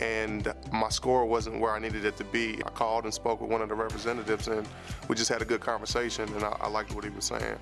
and 0.00 0.52
my 0.72 0.88
score 0.88 1.24
wasn't 1.24 1.60
where 1.60 1.74
I 1.74 1.78
needed 1.78 2.04
it 2.04 2.16
to 2.18 2.24
be. 2.24 2.60
I 2.64 2.70
called 2.70 3.04
and 3.04 3.14
spoke 3.14 3.40
with 3.40 3.50
one 3.50 3.62
of 3.62 3.68
the 3.68 3.74
representatives, 3.74 4.48
and 4.48 4.66
we 5.08 5.16
just 5.16 5.28
had 5.28 5.42
a 5.42 5.44
good 5.44 5.60
conversation, 5.60 6.32
and 6.34 6.44
I, 6.44 6.56
I 6.60 6.68
liked 6.68 6.94
what 6.94 7.04
he 7.04 7.10
was 7.10 7.24
saying. 7.24 7.58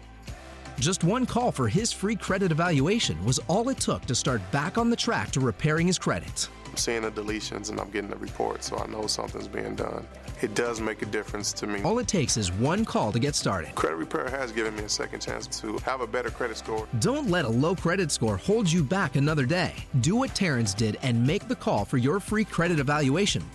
Just 0.78 1.04
one 1.04 1.24
call 1.24 1.52
for 1.52 1.68
his 1.68 1.92
free 1.92 2.16
credit 2.16 2.50
evaluation 2.50 3.22
was 3.24 3.38
all 3.48 3.68
it 3.68 3.78
took 3.78 4.04
to 4.06 4.14
start 4.14 4.40
back 4.50 4.76
on 4.76 4.90
the 4.90 4.96
track 4.96 5.30
to 5.32 5.40
repairing 5.40 5.86
his 5.86 5.98
credit. 5.98 6.48
I'm 6.74 6.78
seeing 6.78 7.02
the 7.02 7.10
deletions 7.12 7.70
and 7.70 7.78
I'm 7.78 7.88
getting 7.90 8.10
the 8.10 8.16
report, 8.16 8.64
so 8.64 8.76
I 8.76 8.88
know 8.88 9.06
something's 9.06 9.46
being 9.46 9.76
done. 9.76 10.04
It 10.42 10.56
does 10.56 10.80
make 10.80 11.02
a 11.02 11.06
difference 11.06 11.52
to 11.52 11.68
me. 11.68 11.80
All 11.84 12.00
it 12.00 12.08
takes 12.08 12.36
is 12.36 12.50
one 12.50 12.84
call 12.84 13.12
to 13.12 13.20
get 13.20 13.36
started. 13.36 13.76
Credit 13.76 13.94
Repair 13.94 14.28
has 14.28 14.50
given 14.50 14.74
me 14.74 14.82
a 14.82 14.88
second 14.88 15.20
chance 15.20 15.46
to 15.60 15.78
have 15.84 16.00
a 16.00 16.06
better 16.08 16.30
credit 16.30 16.56
score. 16.56 16.88
Don't 16.98 17.30
let 17.30 17.44
a 17.44 17.48
low 17.48 17.76
credit 17.76 18.10
score 18.10 18.36
hold 18.36 18.72
you 18.72 18.82
back 18.82 19.14
another 19.14 19.46
day. 19.46 19.72
Do 20.00 20.16
what 20.16 20.34
Terrence 20.34 20.74
did 20.74 20.98
and 21.02 21.24
make 21.24 21.46
the 21.46 21.54
call 21.54 21.84
for 21.84 21.96
your 21.96 22.18
free 22.18 22.44
credit 22.44 22.80
evaluation. 22.80 23.48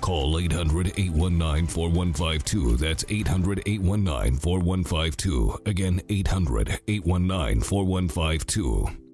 Call 0.00 0.38
800 0.38 0.92
819 0.96 1.66
4152. 1.66 2.76
That's 2.76 3.04
800 3.08 3.64
819 3.66 4.38
4152. 4.38 5.62
Again, 5.66 6.00
800 6.08 6.80
819 6.86 7.60
4152. 7.60 9.05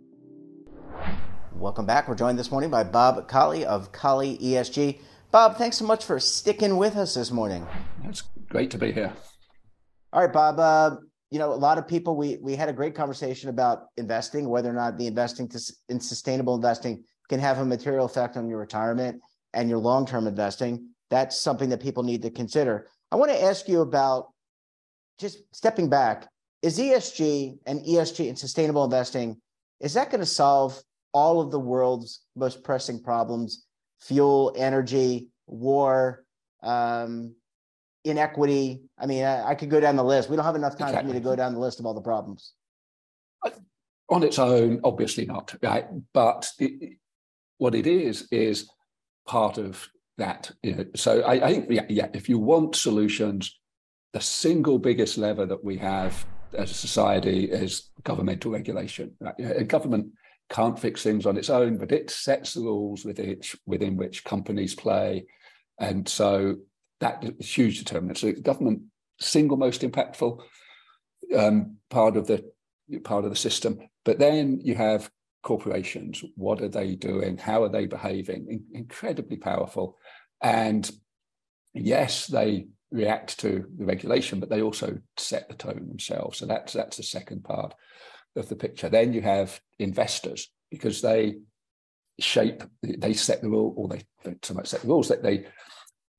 Welcome 1.56 1.86
back. 1.86 2.08
We're 2.08 2.14
joined 2.14 2.38
this 2.38 2.50
morning 2.50 2.70
by 2.70 2.82
Bob 2.82 3.28
Colley 3.28 3.64
of 3.64 3.92
Colley 3.92 4.38
ESG. 4.38 5.00
Bob, 5.30 5.56
thanks 5.56 5.76
so 5.76 5.84
much 5.84 6.04
for 6.04 6.18
sticking 6.18 6.76
with 6.76 6.96
us 6.96 7.14
this 7.14 7.30
morning. 7.30 7.66
It's 8.04 8.22
great 8.48 8.70
to 8.72 8.78
be 8.78 8.90
here. 8.90 9.12
All 10.12 10.22
right, 10.22 10.32
Bob. 10.32 10.58
Uh, 10.58 10.96
you 11.30 11.38
know, 11.38 11.52
a 11.52 11.54
lot 11.54 11.78
of 11.78 11.86
people. 11.86 12.16
We 12.16 12.38
we 12.42 12.56
had 12.56 12.68
a 12.68 12.72
great 12.72 12.94
conversation 12.94 13.48
about 13.48 13.84
investing, 13.96 14.48
whether 14.48 14.70
or 14.70 14.74
not 14.74 14.98
the 14.98 15.06
investing 15.06 15.48
to, 15.48 15.60
in 15.88 16.00
sustainable 16.00 16.54
investing 16.54 17.04
can 17.28 17.38
have 17.38 17.58
a 17.58 17.64
material 17.64 18.06
effect 18.06 18.36
on 18.36 18.48
your 18.48 18.58
retirement 18.58 19.20
and 19.54 19.68
your 19.68 19.78
long 19.78 20.06
term 20.06 20.26
investing. 20.26 20.88
That's 21.10 21.38
something 21.40 21.68
that 21.68 21.80
people 21.80 22.02
need 22.02 22.22
to 22.22 22.30
consider. 22.30 22.88
I 23.10 23.16
want 23.16 23.30
to 23.30 23.42
ask 23.42 23.68
you 23.68 23.82
about 23.82 24.28
just 25.18 25.38
stepping 25.54 25.88
back. 25.88 26.28
Is 26.62 26.78
ESG 26.78 27.58
and 27.66 27.84
ESG 27.84 28.28
and 28.28 28.38
sustainable 28.38 28.84
investing 28.84 29.40
is 29.82 29.94
that 29.94 30.10
going 30.10 30.20
to 30.20 30.26
solve 30.26 30.80
all 31.12 31.40
of 31.40 31.50
the 31.50 31.58
world's 31.58 32.20
most 32.36 32.62
pressing 32.64 33.02
problems 33.02 33.64
fuel, 34.00 34.52
energy, 34.56 35.28
war, 35.46 36.24
um, 36.62 37.34
inequity. 38.04 38.82
I 38.98 39.06
mean, 39.06 39.24
I, 39.24 39.50
I, 39.50 39.54
could 39.54 39.70
go 39.70 39.78
down 39.78 39.94
the 39.94 40.04
list. 40.04 40.28
We 40.28 40.36
don't 40.36 40.44
have 40.44 40.56
enough 40.56 40.76
time 40.76 40.88
exactly. 40.88 41.10
for 41.10 41.14
me 41.14 41.20
to 41.20 41.24
go 41.24 41.36
down 41.36 41.54
the 41.54 41.60
list 41.60 41.78
of 41.78 41.86
all 41.86 41.94
the 41.94 42.00
problems. 42.00 42.52
On 44.08 44.22
its 44.22 44.38
own, 44.38 44.80
obviously 44.84 45.24
not, 45.24 45.54
right? 45.62 45.86
But 46.12 46.50
it, 46.58 46.98
what 47.58 47.74
it 47.74 47.86
is 47.86 48.28
is 48.30 48.68
part 49.26 49.56
of 49.56 49.88
that. 50.18 50.50
You 50.62 50.74
know, 50.74 50.84
so 50.96 51.22
I, 51.22 51.46
I 51.46 51.52
think, 51.52 51.70
yeah, 51.70 51.86
yeah, 51.88 52.08
if 52.12 52.28
you 52.28 52.38
want 52.38 52.74
solutions, 52.74 53.58
the 54.12 54.20
single 54.20 54.78
biggest 54.78 55.16
lever 55.16 55.46
that 55.46 55.64
we 55.64 55.78
have 55.78 56.26
as 56.54 56.70
a 56.70 56.74
society 56.74 57.44
is 57.44 57.90
governmental 58.02 58.50
regulation. 58.50 59.12
Right? 59.20 59.66
Government 59.68 60.08
can't 60.50 60.78
fix 60.78 61.02
things 61.02 61.26
on 61.26 61.36
its 61.36 61.50
own, 61.50 61.78
but 61.78 61.92
it 61.92 62.10
sets 62.10 62.54
the 62.54 62.60
rules 62.60 63.04
with 63.04 63.18
it, 63.18 63.46
within 63.66 63.96
which 63.96 64.24
companies 64.24 64.74
play. 64.74 65.26
And 65.78 66.08
so 66.08 66.56
that 67.00 67.24
is 67.24 67.52
huge 67.52 67.78
determinant. 67.78 68.18
So 68.18 68.32
government 68.32 68.82
single 69.18 69.56
most 69.56 69.82
impactful 69.82 70.40
um, 71.36 71.76
part 71.90 72.16
of 72.16 72.26
the 72.26 72.44
part 73.04 73.24
of 73.24 73.30
the 73.30 73.36
system. 73.36 73.78
But 74.04 74.18
then 74.18 74.60
you 74.62 74.74
have 74.74 75.10
corporations. 75.42 76.22
What 76.36 76.60
are 76.60 76.68
they 76.68 76.94
doing? 76.94 77.38
How 77.38 77.62
are 77.62 77.68
they 77.68 77.86
behaving? 77.86 78.46
In- 78.48 78.64
incredibly 78.80 79.36
powerful. 79.36 79.96
And 80.42 80.88
yes, 81.72 82.26
they 82.26 82.66
react 82.90 83.40
to 83.40 83.66
the 83.76 83.84
regulation, 83.86 84.38
but 84.38 84.50
they 84.50 84.60
also 84.60 84.98
set 85.16 85.48
the 85.48 85.54
tone 85.54 85.88
themselves. 85.88 86.38
So 86.38 86.46
that's 86.46 86.72
that's 86.72 86.98
the 86.98 87.02
second 87.02 87.44
part 87.44 87.74
of 88.36 88.48
the 88.48 88.56
picture. 88.56 88.88
Then 88.88 89.12
you 89.12 89.22
have 89.22 89.60
investors 89.78 90.50
because 90.70 91.00
they 91.00 91.36
shape, 92.20 92.62
they 92.82 93.12
set 93.12 93.42
the 93.42 93.50
rule, 93.50 93.74
or 93.76 93.88
they 93.88 94.02
don't 94.24 94.44
so 94.44 94.54
much 94.54 94.68
set 94.68 94.82
the 94.82 94.88
rules 94.88 95.08
that 95.08 95.22
they 95.22 95.46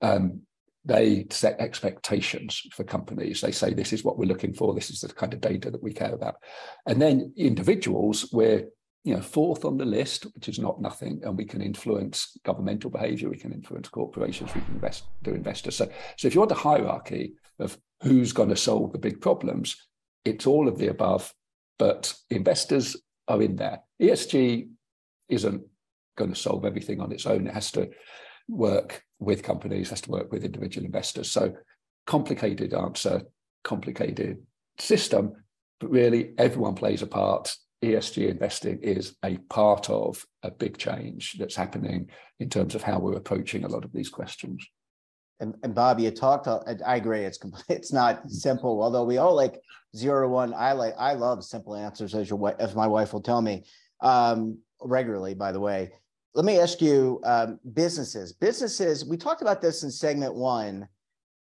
um, 0.02 0.42
they 0.86 1.26
set 1.30 1.60
expectations 1.60 2.62
for 2.74 2.84
companies. 2.84 3.40
They 3.40 3.54
say 3.54 3.74
this 3.74 3.94
is 3.94 4.04
what 4.04 4.18
we're 4.18 4.26
looking 4.26 4.54
for. 4.54 4.74
This 4.74 4.90
is 4.90 5.00
the 5.00 5.14
kind 5.14 5.34
of 5.34 5.40
data 5.40 5.72
that 5.72 5.82
we 5.82 5.94
care 5.94 6.14
about. 6.14 6.36
And 6.86 7.02
then 7.02 7.34
individuals, 7.38 8.30
we're 8.34 8.68
you 9.04 9.14
know, 9.14 9.22
fourth 9.22 9.66
on 9.66 9.78
the 9.78 9.86
list, 9.86 10.26
which 10.34 10.48
is 10.48 10.60
not 10.60 10.82
nothing, 10.82 11.22
and 11.24 11.38
we 11.38 11.44
can 11.44 11.62
influence 11.62 12.38
governmental 12.46 12.90
behavior, 12.90 13.30
we 13.30 13.38
can 13.38 13.52
influence 13.52 13.90
corporations, 13.90 14.54
we 14.56 14.62
can 14.62 14.76
invest, 14.76 15.04
do 15.24 15.32
investors. 15.32 15.76
So, 15.76 15.90
so 16.18 16.28
if 16.28 16.34
you 16.34 16.40
want 16.40 16.52
a 16.52 16.56
hierarchy 16.56 17.34
of 17.60 17.78
who's 18.02 18.32
going 18.32 18.50
to 18.50 18.56
solve 18.56 18.94
the 18.94 18.98
big 18.98 19.20
problems, 19.20 19.76
it's 20.24 20.48
all 20.48 20.70
of 20.70 20.78
the 20.78 20.88
above, 20.88 21.34
but 21.78 22.14
investors 22.30 22.96
are 23.28 23.42
in 23.42 23.56
there. 23.56 23.82
ESG 24.02 24.70
isn't 25.30 25.64
going 26.18 26.34
to 26.34 26.40
solve 26.40 26.66
everything 26.66 27.02
on 27.02 27.12
its 27.12 27.26
own. 27.26 27.48
It 27.48 27.54
has 27.54 27.72
to 27.72 27.90
work 28.48 29.04
with 29.20 29.44
companies, 29.44 29.90
has 29.90 30.02
to 30.02 30.12
work 30.12 30.32
with 30.32 30.44
individual 30.44 30.86
investors. 30.86 31.32
So 31.32 31.56
complicated 32.06 32.74
answer, 32.74 33.22
complicated 33.64 34.40
system, 34.78 35.34
but 35.80 35.90
really 35.90 36.34
everyone 36.38 36.76
plays 36.76 37.02
a 37.02 37.08
part. 37.08 37.56
ESG 37.84 38.30
investing 38.30 38.80
is 38.82 39.16
a 39.24 39.38
part 39.50 39.90
of 39.90 40.26
a 40.42 40.52
big 40.52 40.78
change 40.78 41.36
that's 41.38 41.56
happening 41.56 42.10
in 42.40 42.50
terms 42.50 42.76
of 42.76 42.84
how 42.84 43.00
we're 43.00 43.18
approaching 43.18 43.66
a 43.66 43.70
lot 43.70 43.84
of 43.84 43.92
these 43.92 44.10
questions. 44.10 44.66
And, 45.44 45.56
and 45.62 45.76
Bob, 45.76 46.00
you 46.00 46.10
talked. 46.10 46.48
I 46.48 46.96
agree. 46.96 47.26
It's. 47.26 47.38
It's 47.70 47.92
not 47.92 48.30
simple. 48.32 48.82
Although 48.82 49.04
we 49.04 49.18
all 49.18 49.36
like 49.36 49.60
zero 49.96 50.30
one. 50.30 50.54
I 50.54 50.72
like. 50.72 50.94
I 50.98 51.14
love 51.14 51.44
simple 51.44 51.76
answers, 51.76 52.16
as 52.16 52.30
your 52.30 52.56
as 52.60 52.76
my 52.76 52.88
wife 52.88 53.12
will 53.14 53.22
tell 53.22 53.42
me 53.42 53.66
um, 54.02 54.58
regularly. 54.82 55.34
By 55.34 55.52
the 55.52 55.60
way, 55.60 55.92
let 56.34 56.46
me 56.46 56.60
ask 56.60 56.82
you: 56.82 57.20
um, 57.26 57.60
businesses. 57.74 58.32
Businesses. 58.32 59.06
We 59.06 59.18
talked 59.18 59.42
about 59.42 59.62
this 59.62 59.84
in 59.84 59.92
segment 59.92 60.34
one. 60.34 60.88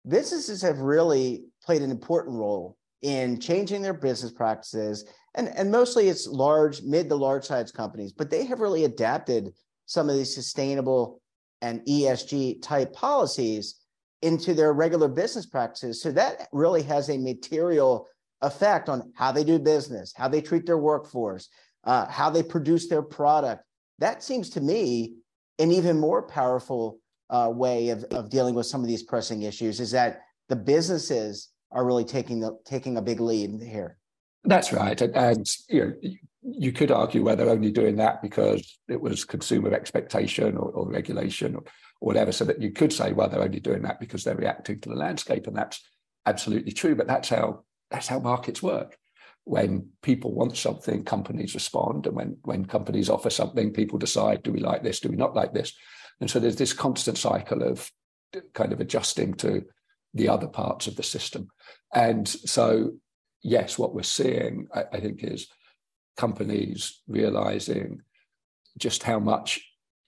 Businesses 0.08 0.62
have 0.62 0.80
really 0.80 1.44
played 1.64 1.82
an 1.82 1.92
important 1.92 2.38
role 2.38 2.78
in 3.02 3.40
changing 3.40 3.82
their 3.82 3.94
business 3.94 4.32
practices, 4.32 5.06
and 5.36 5.50
and 5.58 5.70
mostly 5.70 6.08
it's 6.08 6.26
large, 6.26 6.82
mid 6.84 7.10
to 7.10 7.16
large 7.16 7.46
size 7.46 7.72
companies, 7.72 8.14
but 8.14 8.30
they 8.30 8.46
have 8.46 8.62
really 8.62 8.86
adapted 8.86 9.54
some 9.88 10.10
of 10.10 10.16
these 10.16 10.34
sustainable 10.34 11.22
and 11.62 11.82
ESG 11.86 12.62
type 12.62 12.94
policies 12.94 13.76
into 14.22 14.54
their 14.54 14.74
regular 14.74 15.08
business 15.08 15.46
practices. 15.46 16.02
So 16.02 16.12
that 16.12 16.48
really 16.52 16.84
has 16.84 17.10
a 17.10 17.18
material 17.18 18.08
effect 18.42 18.90
on 18.90 19.12
how 19.16 19.32
they 19.32 19.44
do 19.44 19.60
business, 19.60 20.14
how 20.16 20.28
they 20.28 20.42
treat 20.42 20.66
their 20.66 20.78
workforce, 20.78 21.50
uh, 21.84 22.06
how 22.08 22.30
they 22.30 22.44
produce 22.44 22.88
their 22.88 23.02
product. 23.02 23.64
That 24.00 24.24
seems 24.24 24.50
to 24.52 24.62
me 24.62 25.16
an 25.58 25.72
even 25.72 26.00
more 26.00 26.24
powerful 26.24 27.00
uh, 27.30 27.52
way 27.54 27.90
of, 27.90 28.04
of 28.06 28.30
dealing 28.30 28.56
with 28.56 28.66
some 28.66 28.82
of 28.82 28.88
these 28.88 29.04
pressing 29.04 29.44
issues 29.44 29.80
is 29.80 29.92
that 29.92 30.22
the 30.48 30.56
businesses 30.56 31.50
are 31.72 31.86
really 31.86 32.06
taking 32.06 32.40
the 32.40 32.58
taking 32.66 32.98
a 32.98 33.02
big 33.02 33.20
lead 33.20 33.62
here. 33.62 33.98
That's 34.46 34.74
right, 34.74 35.00
and, 35.02 35.48
you 35.68 35.86
know 36.02 36.12
you 36.42 36.72
could 36.72 36.92
argue 36.92 37.24
whether 37.24 37.46
they're 37.46 37.54
only 37.54 37.72
doing 37.72 37.98
that 37.98 38.22
because 38.22 38.80
it 38.88 39.00
was 39.00 39.26
consumer 39.26 39.74
expectation 39.74 40.56
or, 40.56 40.72
or 40.72 40.90
regulation 40.90 41.56
or, 41.56 41.60
or, 41.60 42.08
whatever, 42.08 42.32
so 42.32 42.46
that 42.46 42.62
you 42.62 42.72
could 42.72 42.94
say, 42.94 43.12
well, 43.12 43.28
they're 43.28 43.42
only 43.42 43.60
doing 43.60 43.82
that 43.82 44.00
because 44.00 44.24
they're 44.24 44.36
reacting 44.36 44.80
to 44.80 44.90
the 44.90 44.96
landscape, 44.96 45.48
and 45.48 45.56
that's 45.56 45.82
absolutely 46.26 46.72
true. 46.72 46.96
But 46.96 47.08
that's 47.08 47.30
how 47.30 47.64
that's 47.92 48.08
how 48.08 48.20
markets 48.20 48.64
work. 48.64 48.98
When 49.44 49.90
people 50.02 50.34
want 50.34 50.56
something, 50.56 51.04
companies 51.04 51.54
respond, 51.54 52.08
and 52.08 52.16
when 52.16 52.38
when 52.44 52.66
companies 52.66 53.10
offer 53.10 53.30
something, 53.30 53.74
people 53.74 54.00
decide, 54.00 54.44
do 54.44 54.54
we 54.54 54.60
like 54.60 54.84
this, 54.84 55.02
do 55.02 55.10
we 55.10 55.18
not 55.18 55.36
like 55.36 55.54
this, 55.54 55.74
and 56.22 56.30
so 56.30 56.40
there's 56.40 56.56
this 56.56 56.74
constant 56.74 57.18
cycle 57.18 57.64
of 57.64 57.92
kind 58.54 58.72
of 58.72 58.80
adjusting 58.80 59.34
to 59.34 59.66
the 60.14 60.30
other 60.30 60.48
parts 60.48 60.88
of 60.88 60.96
the 60.96 61.04
system, 61.04 61.50
and 61.94 62.28
so 62.28 62.94
yes, 63.42 63.78
what 63.78 63.94
we're 63.94 64.04
seeing, 64.04 64.68
I, 64.74 64.84
I 64.94 65.00
think, 65.00 65.24
is 65.24 65.48
companies 66.20 67.02
realizing 67.08 68.02
just 68.78 69.04
how 69.04 69.20
much 69.20 69.50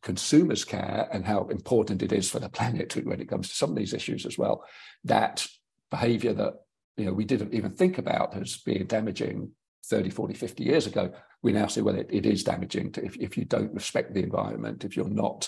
consumers 0.04 0.66
care 0.66 1.08
and 1.14 1.26
how 1.26 1.48
important 1.48 2.04
it 2.04 2.12
is 2.12 2.30
for 2.30 2.40
the 2.40 2.50
planet 2.50 2.94
when 3.06 3.22
it 3.22 3.30
comes 3.30 3.48
to 3.48 3.56
some 3.56 3.70
of 3.70 3.78
these 3.78 3.94
issues 3.94 4.26
as 4.26 4.38
well. 4.38 4.66
That 5.06 5.48
behavior 5.90 6.34
that 6.34 6.54
you 6.98 7.06
know 7.06 7.14
we 7.14 7.24
didn't 7.24 7.54
even 7.54 7.72
think 7.72 7.98
about 7.98 8.36
as 8.36 8.58
being 8.58 8.86
damaging 8.88 9.52
30, 9.86 10.10
40, 10.10 10.34
50 10.34 10.64
years 10.64 10.86
ago, 10.86 11.14
we 11.42 11.54
now 11.54 11.68
see 11.68 11.82
well 11.82 11.96
it, 11.96 12.10
it 12.12 12.26
is 12.26 12.44
damaging 12.44 12.92
to, 12.92 13.06
if, 13.06 13.16
if 13.16 13.38
you 13.38 13.46
don't 13.46 13.74
respect 13.74 14.14
the 14.14 14.24
environment, 14.24 14.84
if 14.84 14.98
you're 14.98 15.10
not 15.26 15.48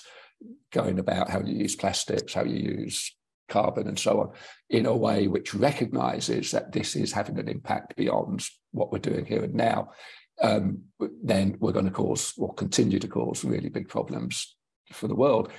going 0.72 0.98
about 0.98 1.30
how 1.30 1.42
you 1.42 1.56
use 1.56 1.76
plastics, 1.76 2.34
how 2.34 2.44
you 2.46 2.60
use 2.80 3.14
carbon 3.50 3.88
and 3.88 4.00
so 4.00 4.22
on 4.22 4.32
in 4.70 4.86
a 4.86 4.96
way 4.96 5.28
which 5.28 5.54
recognizes 5.54 6.52
that 6.52 6.72
this 6.72 6.96
is 6.96 7.12
having 7.12 7.38
an 7.38 7.50
impact 7.50 7.96
beyond 7.96 8.46
what 8.72 8.92
we're 8.92 9.10
doing 9.10 9.26
here 9.26 9.44
and 9.44 9.54
now 9.54 9.90
um, 10.42 10.84
then 11.24 11.58
we're 11.60 11.72
going 11.72 11.86
to 11.86 11.92
cause 11.92 12.34
or 12.38 12.54
continue 12.54 13.00
to 13.00 13.08
cause 13.08 13.44
really 13.44 13.70
big 13.70 13.88
problems 13.88 14.56
for 14.92 15.08
the 15.08 15.16
world. 15.16 15.52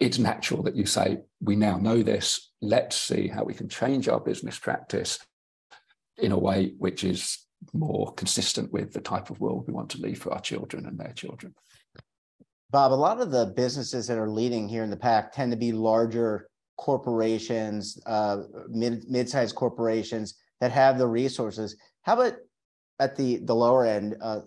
It's 0.00 0.18
natural 0.18 0.62
that 0.64 0.76
you 0.76 0.86
say, 0.86 1.18
we 1.40 1.56
now 1.56 1.78
know 1.78 2.02
this, 2.02 2.52
let's 2.60 2.96
see 2.96 3.28
how 3.28 3.44
we 3.44 3.54
can 3.54 3.68
change 3.68 4.08
our 4.08 4.20
business 4.20 4.58
practice 4.58 5.18
in 6.18 6.32
a 6.32 6.38
way 6.38 6.74
which 6.78 7.04
is 7.04 7.46
more 7.72 8.12
consistent 8.14 8.72
with 8.72 8.92
the 8.92 9.00
type 9.00 9.30
of 9.30 9.40
world 9.40 9.64
we 9.66 9.72
want 9.72 9.90
to 9.90 10.00
leave 10.00 10.20
for 10.20 10.32
our 10.32 10.40
children 10.40 10.86
and 10.86 10.98
their 10.98 11.12
children. 11.12 11.54
Bob, 12.70 12.92
a 12.92 12.94
lot 12.94 13.20
of 13.20 13.30
the 13.30 13.46
businesses 13.56 14.06
that 14.06 14.18
are 14.18 14.28
leading 14.28 14.68
here 14.68 14.84
in 14.84 14.90
the 14.90 14.96
pack 14.96 15.32
tend 15.32 15.50
to 15.50 15.56
be 15.56 15.72
larger 15.72 16.48
corporations, 16.76 17.98
uh, 18.06 18.42
mid 18.68 19.08
mid-sized 19.08 19.54
corporations 19.54 20.34
that 20.60 20.70
have 20.70 20.98
the 20.98 21.06
resources. 21.06 21.76
How 22.02 22.14
about 22.14 22.34
at 22.98 23.16
the 23.16 23.38
the 23.38 23.54
lower 23.54 23.86
end, 23.86 24.16
uh, 24.20 24.40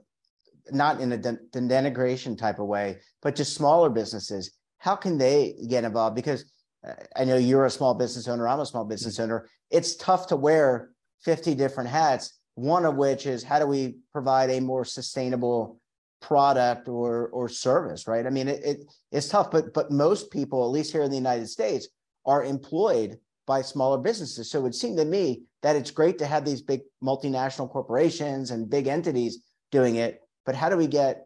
not 0.71 0.99
in 1.01 1.11
a 1.11 1.17
den- 1.17 1.47
denigration 1.51 2.37
type 2.37 2.59
of 2.59 2.67
way, 2.67 2.99
but 3.21 3.35
just 3.35 3.55
smaller 3.55 3.89
businesses. 3.89 4.51
How 4.77 4.95
can 4.95 5.17
they 5.17 5.55
get 5.67 5.83
involved? 5.83 6.15
Because 6.15 6.45
uh, 6.87 6.93
I 7.15 7.23
know 7.23 7.37
you're 7.37 7.65
a 7.65 7.69
small 7.69 7.93
business 7.93 8.27
owner. 8.27 8.47
I'm 8.47 8.59
a 8.59 8.65
small 8.65 8.85
business 8.85 9.15
mm-hmm. 9.15 9.23
owner. 9.23 9.49
It's 9.69 9.95
tough 9.95 10.27
to 10.27 10.35
wear 10.35 10.89
50 11.21 11.55
different 11.55 11.89
hats. 11.89 12.39
One 12.55 12.85
of 12.85 12.95
which 12.95 13.25
is 13.25 13.43
how 13.43 13.59
do 13.59 13.67
we 13.67 13.97
provide 14.11 14.49
a 14.49 14.59
more 14.59 14.83
sustainable 14.85 15.79
product 16.21 16.87
or 16.87 17.29
or 17.29 17.49
service, 17.49 18.07
right? 18.07 18.25
I 18.25 18.29
mean, 18.29 18.47
it, 18.47 18.63
it 18.63 18.93
it's 19.11 19.29
tough, 19.29 19.51
but 19.51 19.73
but 19.73 19.91
most 19.91 20.31
people, 20.31 20.63
at 20.63 20.71
least 20.71 20.91
here 20.91 21.03
in 21.03 21.09
the 21.09 21.17
United 21.17 21.47
States, 21.47 21.87
are 22.25 22.43
employed 22.43 23.17
by 23.47 23.61
smaller 23.61 23.97
businesses. 23.97 24.49
So 24.49 24.59
it 24.59 24.63
would 24.63 24.75
seem 24.75 24.95
to 24.97 25.05
me 25.05 25.43
that 25.63 25.75
it's 25.75 25.91
great 25.91 26.17
to 26.19 26.25
have 26.25 26.45
these 26.45 26.61
big 26.61 26.81
multinational 27.03 27.69
corporations 27.69 28.51
and 28.51 28.69
big 28.69 28.87
entities 28.87 29.39
doing 29.71 29.95
it, 29.95 30.21
but 30.45 30.55
how 30.55 30.69
do 30.69 30.77
we 30.77 30.87
get, 30.87 31.25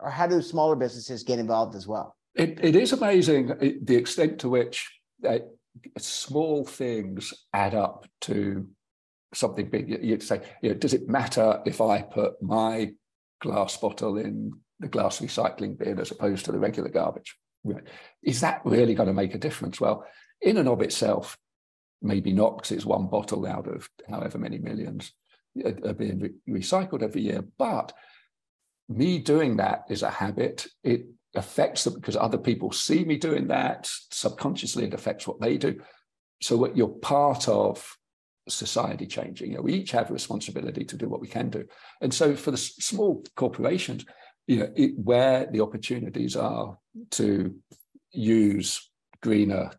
or 0.00 0.10
how 0.10 0.26
do 0.26 0.42
smaller 0.42 0.76
businesses 0.76 1.22
get 1.22 1.38
involved 1.38 1.74
as 1.74 1.86
well? 1.86 2.16
It, 2.34 2.58
it 2.62 2.76
is 2.76 2.92
amazing 2.92 3.52
uh, 3.52 3.56
the 3.82 3.96
extent 3.96 4.38
to 4.40 4.48
which 4.48 4.90
uh, 5.26 5.38
small 5.98 6.64
things 6.64 7.32
add 7.52 7.74
up 7.74 8.06
to 8.22 8.66
something 9.34 9.68
big. 9.68 9.88
You'd 10.02 10.22
say, 10.22 10.40
you 10.62 10.70
know, 10.70 10.74
does 10.76 10.94
it 10.94 11.08
matter 11.08 11.60
if 11.64 11.80
I 11.80 12.02
put 12.02 12.42
my 12.42 12.92
glass 13.40 13.76
bottle 13.76 14.18
in 14.18 14.52
the 14.80 14.88
glass 14.88 15.20
recycling 15.20 15.78
bin 15.78 15.98
as 15.98 16.10
opposed 16.10 16.44
to 16.44 16.52
the 16.52 16.58
regular 16.58 16.88
garbage? 16.88 17.36
Is 18.22 18.40
that 18.40 18.60
really 18.64 18.94
going 18.94 19.06
to 19.06 19.14
make 19.14 19.34
a 19.34 19.38
difference? 19.38 19.80
Well, 19.80 20.04
in 20.42 20.56
and 20.56 20.68
of 20.68 20.82
itself, 20.82 21.38
maybe 22.00 22.32
not 22.32 22.56
because 22.56 22.72
it's 22.72 22.84
one 22.84 23.06
bottle 23.06 23.46
out 23.46 23.66
of 23.66 23.88
however 24.10 24.38
many 24.38 24.58
millions 24.58 25.12
uh, 25.64 25.70
are 25.84 25.94
being 25.94 26.18
re- 26.20 26.60
recycled 26.60 27.02
every 27.02 27.22
year. 27.22 27.44
But 27.58 27.92
me 28.88 29.18
doing 29.18 29.56
that 29.56 29.84
is 29.88 30.02
a 30.02 30.10
habit. 30.10 30.66
It 30.82 31.06
affects 31.34 31.84
them 31.84 31.94
because 31.94 32.16
other 32.16 32.38
people 32.38 32.72
see 32.72 33.04
me 33.04 33.16
doing 33.16 33.48
that. 33.48 33.88
Subconsciously, 34.10 34.84
it 34.84 34.94
affects 34.94 35.26
what 35.26 35.40
they 35.40 35.56
do. 35.56 35.80
So 36.42 36.72
you're 36.74 36.88
part 36.88 37.48
of 37.48 37.96
society 38.48 39.06
changing. 39.06 39.50
You 39.50 39.56
know, 39.56 39.62
we 39.62 39.74
each 39.74 39.92
have 39.92 40.10
a 40.10 40.12
responsibility 40.12 40.84
to 40.84 40.96
do 40.96 41.08
what 41.08 41.20
we 41.20 41.28
can 41.28 41.50
do. 41.50 41.64
And 42.00 42.12
so 42.12 42.34
for 42.34 42.50
the 42.50 42.56
small 42.56 43.24
corporations, 43.36 44.04
you 44.46 44.58
know, 44.58 44.68
it, 44.74 44.92
where 44.96 45.46
the 45.46 45.60
opportunities 45.60 46.36
are 46.36 46.76
to 47.12 47.54
use 48.10 48.90
greener 49.22 49.70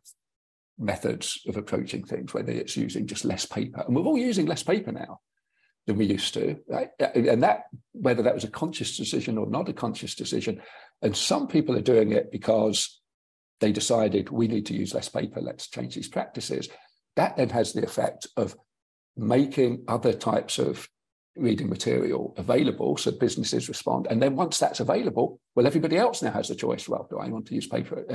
methods 0.78 1.40
of 1.48 1.58
approaching 1.58 2.04
things, 2.04 2.34
whether 2.34 2.52
it's 2.52 2.78
using 2.78 3.08
just 3.08 3.26
less 3.26 3.46
paper. 3.46 3.84
And 3.86 3.96
we're 3.96 4.04
all 4.04 4.18
using 4.18 4.46
less 4.46 4.64
paper 4.64 4.92
now 4.92 5.20
than 5.86 5.98
we 5.98 6.06
used 6.06 6.34
to. 6.34 6.58
Right? 6.68 6.90
And 7.00 7.44
that, 7.44 7.64
whether 7.92 8.24
that 8.24 8.34
was 8.34 8.44
a 8.44 8.50
conscious 8.50 8.98
decision 8.98 9.38
or 9.38 9.50
not 9.50 9.70
a 9.70 9.74
conscious 9.74 10.16
decision, 10.16 10.62
and 11.02 11.16
some 11.16 11.48
people 11.48 11.76
are 11.76 11.82
doing 11.82 12.12
it 12.12 12.32
because 12.32 13.02
they 13.60 13.72
decided 13.72 14.30
we 14.30 14.48
need 14.48 14.66
to 14.68 14.74
use 14.74 14.94
less 14.94 15.10
paper, 15.10 15.42
let's 15.42 15.70
change 15.70 15.96
these 15.96 16.08
practices. 16.08 16.70
That 17.16 17.38
then 17.38 17.50
has 17.50 17.74
the 17.74 17.84
effect 17.84 18.28
of 18.36 18.56
making 19.16 19.84
other 19.88 20.14
types 20.14 20.58
of 20.58 20.90
reading 21.36 21.70
material 21.70 22.34
available 22.38 22.96
so 22.96 23.12
businesses 23.12 23.68
respond. 23.68 24.08
And 24.10 24.22
then 24.22 24.36
once 24.36 24.60
that's 24.60 24.80
available, 24.80 25.40
well, 25.56 25.66
everybody 25.66 25.98
else 25.98 26.22
now 26.22 26.32
has 26.32 26.50
a 26.50 26.56
choice. 26.56 26.88
Well, 26.88 27.08
do 27.10 27.18
I 27.18 27.30
want 27.30 27.48
to 27.48 27.56
use 27.56 27.68
paper 27.68 28.06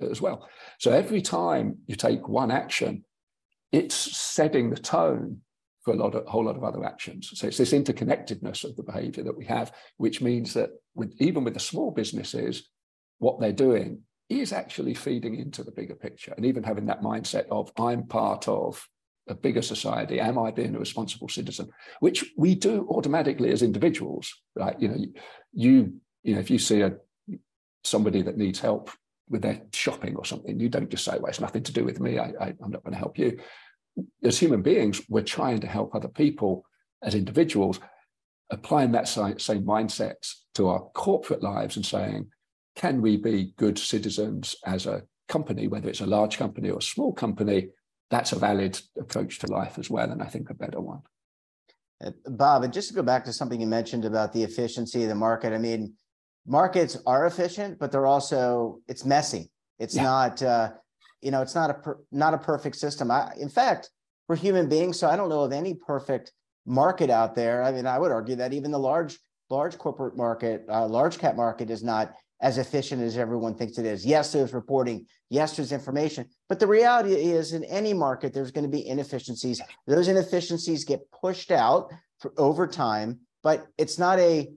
as 0.00 0.20
well? 0.20 0.48
So 0.78 0.92
every 0.92 1.20
time 1.20 1.78
you 1.86 1.96
take 1.96 2.28
one 2.28 2.50
action, 2.50 3.04
it's 3.72 3.94
setting 3.94 4.70
the 4.70 4.76
tone 4.76 5.40
for 5.82 5.92
a 5.92 5.96
lot 5.96 6.14
of 6.14 6.26
a 6.26 6.30
whole 6.30 6.44
lot 6.44 6.56
of 6.56 6.64
other 6.64 6.84
actions. 6.84 7.30
So 7.34 7.46
it's 7.48 7.58
this 7.58 7.72
interconnectedness 7.72 8.64
of 8.64 8.76
the 8.76 8.82
behavior 8.82 9.24
that 9.24 9.36
we 9.36 9.44
have, 9.46 9.72
which 9.96 10.20
means 10.20 10.54
that 10.54 10.70
with 10.94 11.14
even 11.20 11.44
with 11.44 11.54
the 11.54 11.60
small 11.60 11.90
businesses, 11.90 12.68
what 13.18 13.40
they're 13.40 13.52
doing 13.52 14.02
is 14.28 14.52
actually 14.52 14.94
feeding 14.94 15.36
into 15.36 15.64
the 15.64 15.72
bigger 15.72 15.94
picture 15.94 16.34
and 16.36 16.44
even 16.44 16.62
having 16.62 16.86
that 16.86 17.02
mindset 17.02 17.46
of 17.50 17.72
I'm 17.78 18.06
part 18.06 18.46
of 18.46 18.86
a 19.28 19.34
bigger 19.34 19.62
society. 19.62 20.20
Am 20.20 20.38
I 20.38 20.50
being 20.50 20.74
a 20.74 20.78
responsible 20.78 21.28
citizen? 21.28 21.70
Which 22.00 22.32
we 22.36 22.54
do 22.54 22.86
automatically 22.90 23.50
as 23.50 23.62
individuals, 23.62 24.34
right? 24.56 24.80
You 24.80 24.88
know, 24.88 24.96
you 25.52 26.00
you 26.22 26.34
know, 26.34 26.40
if 26.40 26.50
you 26.50 26.58
see 26.58 26.80
a 26.80 26.96
somebody 27.84 28.22
that 28.22 28.36
needs 28.36 28.58
help 28.58 28.90
with 29.28 29.42
their 29.42 29.62
shopping 29.72 30.16
or 30.16 30.24
something, 30.24 30.58
you 30.58 30.68
don't 30.68 30.90
just 30.90 31.04
say, 31.04 31.18
"Well, 31.18 31.30
it's 31.30 31.40
nothing 31.40 31.62
to 31.64 31.72
do 31.72 31.84
with 31.84 32.00
me. 32.00 32.18
I, 32.18 32.32
I, 32.40 32.54
I'm 32.62 32.70
not 32.70 32.82
going 32.82 32.92
to 32.92 32.98
help 32.98 33.18
you." 33.18 33.38
As 34.22 34.38
human 34.38 34.62
beings, 34.62 35.02
we're 35.08 35.22
trying 35.22 35.60
to 35.60 35.66
help 35.66 35.94
other 35.94 36.08
people 36.08 36.64
as 37.02 37.14
individuals, 37.14 37.80
applying 38.50 38.92
that 38.92 39.08
same 39.08 39.62
mindset 39.64 40.14
to 40.54 40.68
our 40.68 40.80
corporate 40.94 41.42
lives 41.42 41.76
and 41.76 41.86
saying, 41.86 42.28
"Can 42.76 43.00
we 43.02 43.16
be 43.16 43.52
good 43.56 43.78
citizens 43.78 44.56
as 44.64 44.86
a 44.86 45.02
company, 45.28 45.68
whether 45.68 45.88
it's 45.88 46.00
a 46.00 46.06
large 46.06 46.38
company 46.38 46.70
or 46.70 46.78
a 46.78 46.82
small 46.82 47.12
company?" 47.12 47.68
That's 48.10 48.32
a 48.32 48.38
valid 48.38 48.80
approach 48.98 49.38
to 49.40 49.46
life 49.46 49.78
as 49.78 49.90
well, 49.90 50.10
and 50.10 50.22
I 50.22 50.26
think 50.26 50.50
a 50.50 50.54
better 50.54 50.80
one. 50.80 51.02
Uh, 52.02 52.12
Bob, 52.26 52.62
and 52.62 52.72
just 52.72 52.88
to 52.88 52.94
go 52.94 53.02
back 53.02 53.24
to 53.24 53.32
something 53.32 53.60
you 53.60 53.66
mentioned 53.66 54.04
about 54.04 54.32
the 54.32 54.44
efficiency 54.44 55.02
of 55.02 55.08
the 55.08 55.14
market, 55.14 55.52
I 55.52 55.58
mean, 55.58 55.94
markets 56.46 56.96
are 57.06 57.26
efficient, 57.26 57.78
but 57.78 57.92
they're 57.92 58.06
also 58.06 58.80
it's 58.88 59.04
messy. 59.04 59.50
It's 59.78 59.96
yeah. 59.96 60.02
not 60.02 60.42
uh, 60.42 60.70
you 61.20 61.30
know 61.30 61.42
it's 61.42 61.54
not 61.54 61.70
a 61.70 61.74
per, 61.74 61.98
not 62.10 62.34
a 62.34 62.38
perfect 62.38 62.76
system. 62.76 63.10
I, 63.10 63.32
in 63.38 63.48
fact, 63.48 63.90
we're 64.28 64.36
human 64.36 64.68
beings, 64.68 64.98
so 64.98 65.08
I 65.08 65.16
don't 65.16 65.28
know 65.28 65.42
of 65.42 65.52
any 65.52 65.74
perfect 65.74 66.32
market 66.66 67.10
out 67.10 67.34
there. 67.34 67.62
I 67.62 67.72
mean, 67.72 67.86
I 67.86 67.98
would 67.98 68.12
argue 68.12 68.36
that 68.36 68.52
even 68.52 68.70
the 68.70 68.78
large 68.78 69.18
large 69.50 69.76
corporate 69.78 70.16
market, 70.16 70.64
uh, 70.68 70.86
large 70.86 71.18
cap 71.18 71.36
market, 71.36 71.70
is 71.70 71.82
not 71.82 72.14
as 72.40 72.58
efficient 72.58 73.02
as 73.02 73.16
everyone 73.16 73.54
thinks 73.54 73.78
it 73.78 73.86
is. 73.86 74.06
Yes, 74.06 74.32
there's 74.32 74.52
reporting. 74.52 75.06
Yes, 75.28 75.56
there's 75.56 75.72
information. 75.72 76.26
But 76.48 76.60
the 76.60 76.66
reality 76.66 77.14
is, 77.14 77.52
in 77.52 77.64
any 77.64 77.92
market, 77.92 78.32
there's 78.32 78.50
going 78.50 78.64
to 78.64 78.70
be 78.70 78.86
inefficiencies. 78.86 79.60
Those 79.86 80.08
inefficiencies 80.08 80.84
get 80.84 81.10
pushed 81.10 81.50
out 81.50 81.92
for, 82.20 82.32
over 82.36 82.66
time, 82.66 83.20
but 83.42 83.66
it's 83.76 83.98
not 83.98 84.18
a 84.18 84.48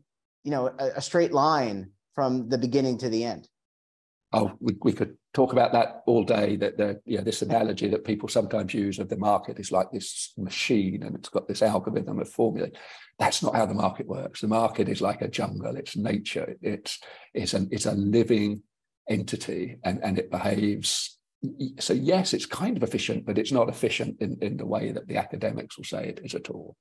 you 0.43 0.51
know 0.51 0.67
a, 0.67 0.91
a 0.97 1.01
straight 1.01 1.33
line 1.33 1.91
from 2.13 2.49
the 2.49 2.57
beginning 2.57 2.97
to 2.99 3.09
the 3.09 3.23
end. 3.23 3.47
Oh, 4.33 4.53
we, 4.61 4.77
we 4.81 4.93
could 4.93 5.17
talk 5.33 5.51
about 5.51 5.73
that 5.73 6.03
all 6.05 6.23
day. 6.23 6.55
That 6.55 6.77
the 6.77 7.01
you 7.05 7.17
know 7.17 7.23
this 7.23 7.41
analogy 7.41 7.89
that 7.89 8.05
people 8.05 8.29
sometimes 8.29 8.73
use 8.73 8.97
of 8.97 9.09
the 9.09 9.17
market 9.17 9.59
is 9.59 9.71
like 9.71 9.91
this 9.91 10.33
machine, 10.37 11.03
and 11.03 11.15
it's 11.15 11.29
got 11.29 11.47
this 11.47 11.61
algorithm 11.61 12.19
of 12.19 12.29
formula. 12.29 12.69
That's 13.19 13.43
not 13.43 13.55
how 13.55 13.65
the 13.65 13.73
market 13.73 14.07
works. 14.07 14.41
The 14.41 14.47
market 14.47 14.87
is 14.87 15.01
like 15.01 15.21
a 15.21 15.27
jungle. 15.27 15.75
It's 15.75 15.97
nature. 15.97 16.55
It's 16.61 16.99
it's 17.33 17.53
an 17.53 17.67
it's 17.71 17.85
a 17.85 17.93
living 17.93 18.63
entity, 19.09 19.77
and 19.83 19.99
and 20.01 20.17
it 20.17 20.31
behaves. 20.31 21.17
So 21.79 21.93
yes, 21.93 22.33
it's 22.33 22.45
kind 22.45 22.77
of 22.77 22.83
efficient, 22.83 23.25
but 23.25 23.37
it's 23.37 23.51
not 23.51 23.67
efficient 23.67 24.21
in, 24.21 24.37
in 24.41 24.57
the 24.57 24.65
way 24.65 24.91
that 24.91 25.07
the 25.07 25.17
academics 25.17 25.77
will 25.77 25.85
say 25.85 26.07
it 26.07 26.21
is 26.23 26.35
at 26.35 26.49
all. 26.49 26.77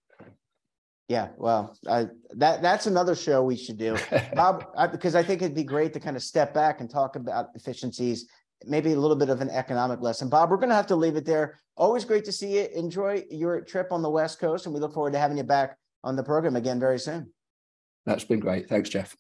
Yeah, 1.11 1.31
well, 1.39 1.77
I, 1.89 2.07
that 2.37 2.63
that's 2.63 2.87
another 2.87 3.17
show 3.17 3.43
we 3.43 3.57
should 3.57 3.77
do, 3.77 3.97
Bob, 4.37 4.67
I, 4.77 4.87
because 4.87 5.17
I 5.17 5.25
think 5.25 5.43
it'd 5.43 5.57
be 5.57 5.65
great 5.65 5.93
to 5.95 5.99
kind 5.99 6.15
of 6.15 6.23
step 6.23 6.55
back 6.55 6.81
and 6.81 6.89
talk 6.89 7.17
about 7.17 7.49
efficiencies, 7.57 8.29
maybe 8.65 8.93
a 8.93 8.97
little 8.97 9.17
bit 9.17 9.29
of 9.29 9.41
an 9.41 9.51
economic 9.51 10.01
lesson. 10.03 10.29
Bob, 10.29 10.51
we're 10.51 10.57
going 10.57 10.69
to 10.69 10.75
have 10.77 10.87
to 10.87 10.95
leave 10.95 11.17
it 11.17 11.25
there. 11.25 11.59
Always 11.77 12.05
great 12.05 12.25
to 12.27 12.33
see 12.33 12.59
you. 12.59 12.69
Enjoy 12.77 13.25
your 13.29 13.61
trip 13.61 13.91
on 13.91 14.03
the 14.03 14.09
West 14.09 14.39
Coast, 14.39 14.67
and 14.67 14.73
we 14.73 14.81
look 14.81 14.95
forward 14.95 15.13
to 15.15 15.19
having 15.19 15.37
you 15.37 15.43
back 15.43 15.77
on 16.05 16.15
the 16.15 16.23
program 16.23 16.55
again 16.55 16.79
very 16.79 17.01
soon. 17.01 17.33
That's 18.07 18.23
been 18.23 18.39
great. 18.39 18.69
Thanks, 18.69 18.89
Jeff. 18.89 19.17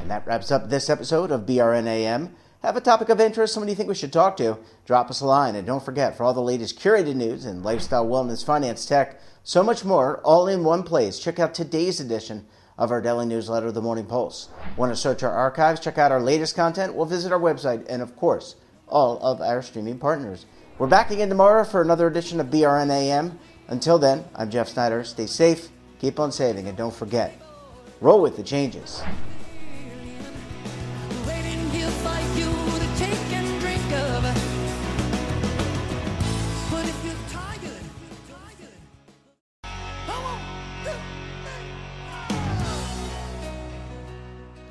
And 0.00 0.10
that 0.10 0.26
wraps 0.26 0.50
up 0.50 0.68
this 0.68 0.90
episode 0.90 1.30
of 1.30 1.42
BRNAM. 1.42 2.32
Have 2.62 2.76
a 2.76 2.80
topic 2.82 3.08
of 3.08 3.22
interest, 3.22 3.54
someone 3.54 3.70
you 3.70 3.74
think 3.74 3.88
we 3.88 3.94
should 3.94 4.12
talk 4.12 4.36
to? 4.36 4.58
Drop 4.84 5.08
us 5.08 5.22
a 5.22 5.26
line. 5.26 5.56
And 5.56 5.66
don't 5.66 5.82
forget, 5.82 6.14
for 6.14 6.24
all 6.24 6.34
the 6.34 6.42
latest 6.42 6.78
curated 6.78 7.14
news 7.14 7.46
in 7.46 7.62
lifestyle, 7.62 8.06
wellness, 8.06 8.44
finance, 8.44 8.84
tech, 8.84 9.18
so 9.42 9.62
much 9.62 9.82
more, 9.82 10.18
all 10.18 10.46
in 10.46 10.62
one 10.62 10.82
place, 10.82 11.18
check 11.18 11.38
out 11.38 11.54
today's 11.54 12.00
edition 12.00 12.44
of 12.76 12.90
our 12.90 13.00
daily 13.00 13.24
newsletter, 13.24 13.72
The 13.72 13.80
Morning 13.80 14.04
Pulse. 14.04 14.50
Want 14.76 14.92
to 14.92 14.96
search 14.96 15.22
our 15.22 15.32
archives, 15.32 15.80
check 15.80 15.96
out 15.96 16.12
our 16.12 16.20
latest 16.20 16.54
content? 16.54 16.94
We'll 16.94 17.06
visit 17.06 17.32
our 17.32 17.40
website 17.40 17.86
and, 17.88 18.02
of 18.02 18.14
course, 18.14 18.56
all 18.86 19.18
of 19.20 19.40
our 19.40 19.62
streaming 19.62 19.98
partners. 19.98 20.44
We're 20.76 20.86
back 20.86 21.10
again 21.10 21.30
tomorrow 21.30 21.64
for 21.64 21.80
another 21.80 22.08
edition 22.08 22.40
of 22.40 22.48
BRNAM. 22.48 23.38
Until 23.68 23.98
then, 23.98 24.26
I'm 24.34 24.50
Jeff 24.50 24.68
Snyder. 24.68 25.02
Stay 25.04 25.26
safe, 25.26 25.70
keep 25.98 26.20
on 26.20 26.30
saving, 26.30 26.68
and 26.68 26.76
don't 26.76 26.94
forget, 26.94 27.40
roll 28.02 28.20
with 28.20 28.36
the 28.36 28.42
changes. 28.42 29.02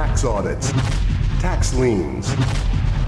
tax 0.00 0.24
audits, 0.24 0.72
tax 1.42 1.74
liens 1.74 2.69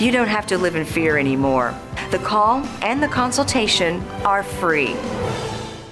You 0.00 0.10
don't 0.10 0.28
have 0.28 0.46
to 0.46 0.56
live 0.56 0.76
in 0.76 0.86
fear 0.86 1.18
anymore. 1.18 1.74
The 2.10 2.20
call 2.20 2.66
and 2.80 3.02
the 3.02 3.08
consultation 3.08 4.00
are 4.24 4.42
free. 4.42 4.94